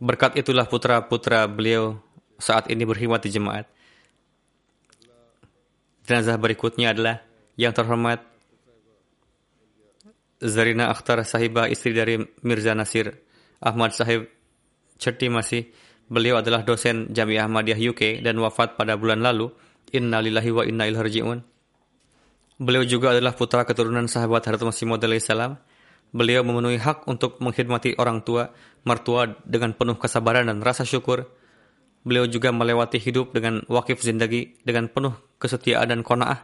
[0.02, 2.02] Berkat itulah putra-putra beliau
[2.42, 3.70] saat ini berkhidmat di jemaat.
[6.10, 7.22] Jenazah berikutnya adalah
[7.54, 8.26] yang terhormat
[10.42, 13.14] Zarina Akhtar Sahibah, istri dari Mirza Nasir
[13.62, 14.26] Ahmad Sahib
[14.98, 15.70] Certi masih.
[16.10, 19.54] Beliau adalah dosen Jamiah Ahmadiyah UK dan wafat pada bulan lalu.
[19.94, 21.22] Inna lillahi wa inna ilaihi.
[22.58, 25.62] Beliau juga adalah putra keturunan sahabat Harta Masih Maud salam
[26.12, 28.52] Beliau memenuhi hak untuk mengkhidmati orang tua,
[28.84, 31.32] mertua dengan penuh kesabaran dan rasa syukur.
[32.04, 36.44] Beliau juga melewati hidup dengan wakif zindagi dengan penuh kesetiaan dan kona'ah.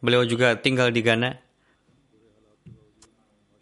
[0.00, 1.30] Beliau juga tinggal di Ghana.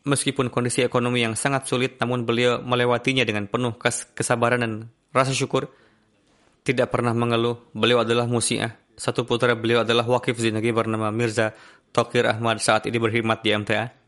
[0.04, 3.74] Meskipun kondisi ekonomi yang sangat sulit, namun beliau melewatinya dengan penuh
[4.14, 4.72] kesabaran dan
[5.10, 5.72] rasa syukur.
[6.62, 8.76] Tidak pernah mengeluh, beliau adalah musiah.
[8.94, 11.56] Satu putra beliau adalah wakif zindagi bernama Mirza
[11.90, 14.03] Tokir Ahmad saat ini berkhidmat di MTA.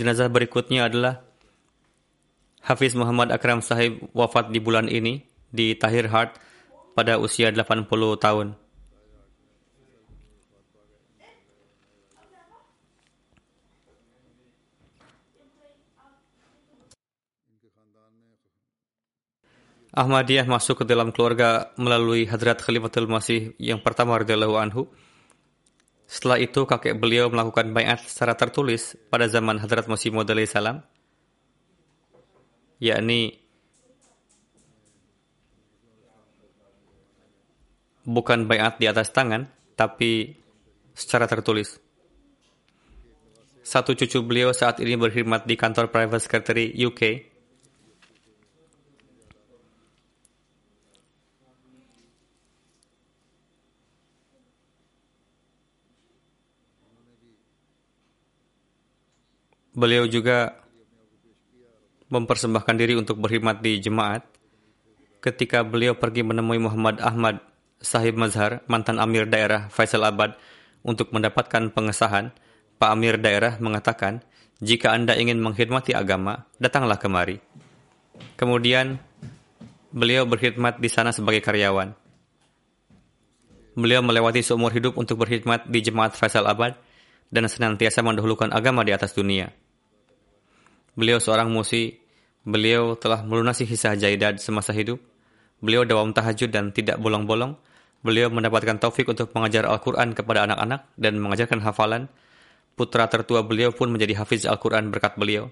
[0.00, 1.20] Jenazah berikutnya adalah
[2.64, 6.40] Hafiz Muhammad Akram Sahib wafat di bulan ini di Tahir Hart
[6.96, 7.84] pada usia 80
[8.16, 8.56] tahun.
[19.92, 24.88] Ahmadiyah masuk ke dalam keluarga melalui Hadrat Khalifatul Masih yang pertama radhiyallahu anhu
[26.10, 30.82] setelah itu kakek beliau melakukan bayat secara tertulis pada zaman Hadrat Masih Maud salam
[32.82, 33.38] yakni
[38.02, 39.46] bukan bayat di atas tangan
[39.78, 40.34] tapi
[40.98, 41.78] secara tertulis.
[43.62, 47.29] Satu cucu beliau saat ini berkhidmat di kantor private secretary UK
[59.80, 60.60] Beliau juga
[62.12, 64.28] mempersembahkan diri untuk berkhidmat di jemaat.
[65.24, 67.40] Ketika beliau pergi menemui Muhammad Ahmad
[67.80, 70.36] Sahib Mazhar, mantan Amir daerah Faisal Abad,
[70.84, 72.32] untuk mendapatkan pengesahan,
[72.76, 74.20] Pak Amir daerah mengatakan,
[74.60, 77.40] jika Anda ingin mengkhidmati agama, datanglah kemari.
[78.36, 79.00] Kemudian,
[79.92, 81.96] beliau berkhidmat di sana sebagai karyawan.
[83.76, 86.76] Beliau melewati seumur hidup untuk berkhidmat di jemaat Faisal Abad
[87.28, 89.52] dan senantiasa mendahulukan agama di atas dunia.
[91.00, 91.96] Beliau seorang musi,
[92.44, 95.00] beliau telah melunasi hisah jaidat semasa hidup.
[95.64, 97.56] Beliau dawam tahajud dan tidak bolong-bolong.
[98.04, 102.12] Beliau mendapatkan taufik untuk mengajar Al-Quran kepada anak-anak dan mengajarkan hafalan.
[102.76, 105.48] Putra tertua beliau pun menjadi hafiz Al-Quran berkat beliau.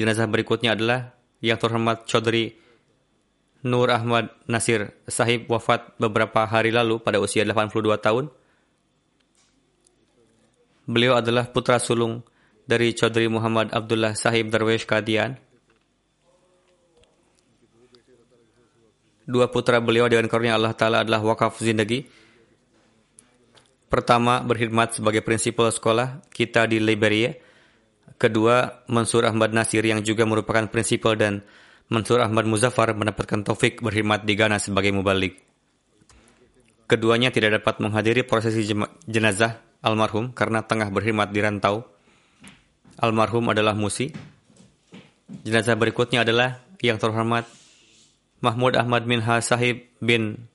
[0.00, 1.12] Jenazah berikutnya adalah
[1.44, 2.56] yang terhormat Chaudhry
[3.60, 8.32] Nur Ahmad Nasir Sahib wafat beberapa hari lalu pada usia 82 tahun.
[10.88, 12.24] Beliau adalah putra sulung
[12.70, 15.34] dari Chaudhry Muhammad Abdullah Sahib Darwish Kadian.
[19.26, 22.06] Dua putra beliau dengan karunia Allah Ta'ala adalah wakaf zindagi.
[23.90, 27.34] Pertama, berkhidmat sebagai prinsipal sekolah kita di Liberia.
[28.14, 31.42] Kedua, Mansur Ahmad Nasir yang juga merupakan prinsipal dan
[31.90, 35.42] Mansur Ahmad Muzaffar mendapatkan taufik berkhidmat di Ghana sebagai mubalik.
[36.86, 38.62] Keduanya tidak dapat menghadiri prosesi
[39.10, 41.86] jenazah almarhum karena tengah berkhidmat di rantau
[43.00, 44.12] almarhum adalah Musi.
[45.42, 47.48] Jenazah berikutnya adalah yang terhormat
[48.44, 50.48] Mahmud Ahmad Minha Sahib bin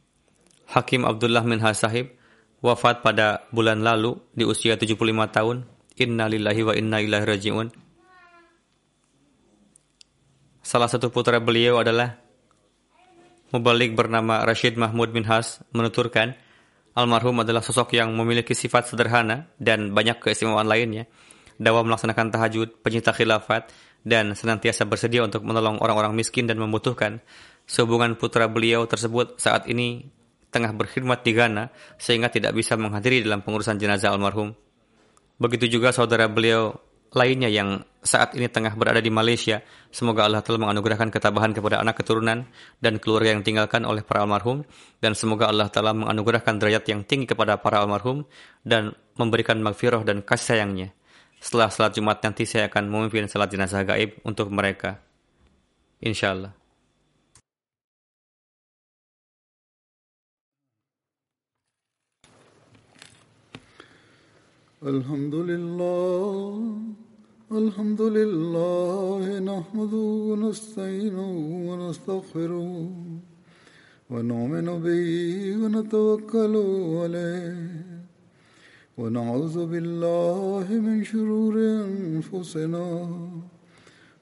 [0.69, 2.13] Hakim Abdullah Minha Sahib
[2.61, 5.01] wafat pada bulan lalu di usia 75
[5.33, 5.65] tahun.
[5.95, 7.67] Inna lillahi wa inna ilaihi raji'un.
[10.65, 12.17] Salah satu putra beliau adalah
[13.53, 16.35] Mubalik bernama Rashid Mahmud Minhas menuturkan,
[16.97, 21.07] almarhum adalah sosok yang memiliki sifat sederhana dan banyak keistimewaan lainnya.
[21.55, 23.71] Dawa melaksanakan tahajud, pencinta khilafat,
[24.05, 27.19] dan senantiasa bersedia untuk menolong orang-orang miskin dan membutuhkan.
[27.65, 30.05] Sehubungan putra beliau tersebut saat ini
[30.53, 34.53] tengah berkhidmat di Ghana sehingga tidak bisa menghadiri dalam pengurusan jenazah almarhum.
[35.35, 36.77] Begitu juga saudara beliau
[37.15, 39.63] lainnya yang saat ini tengah berada di Malaysia.
[39.89, 42.45] Semoga Allah telah menganugerahkan ketabahan kepada anak keturunan
[42.79, 44.63] dan keluarga yang tinggalkan oleh para almarhum.
[44.99, 48.23] Dan semoga Allah telah menganugerahkan derajat yang tinggi kepada para almarhum
[48.61, 50.93] dan memberikan magfirah dan kasih sayangnya.
[51.40, 55.00] Setelah salat Jumat nanti saya akan memimpin salat jenazah gaib untuk mereka.
[56.04, 56.52] Insya Allah.
[64.80, 66.32] الحمد لله
[67.52, 71.32] الحمد لله نحمده ونستعينه
[71.68, 72.90] ونستغفره
[74.10, 75.08] ونؤمن به
[75.60, 76.54] ونتوكل
[77.00, 78.03] عليه
[78.97, 83.07] ونعوذ بالله من شرور أنفسنا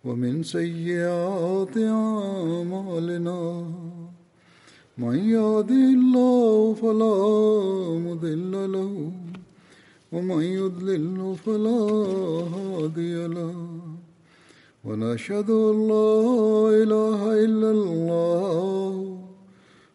[0.05, 3.41] ومن سيئات أعمالنا.
[4.97, 7.17] من يهده الله فلا
[8.07, 9.11] مضل له
[10.11, 11.81] ومن يضلل فلا
[12.55, 13.55] هادي له.
[14.85, 16.13] ونشهد أن لا
[16.83, 19.12] إله إلا الله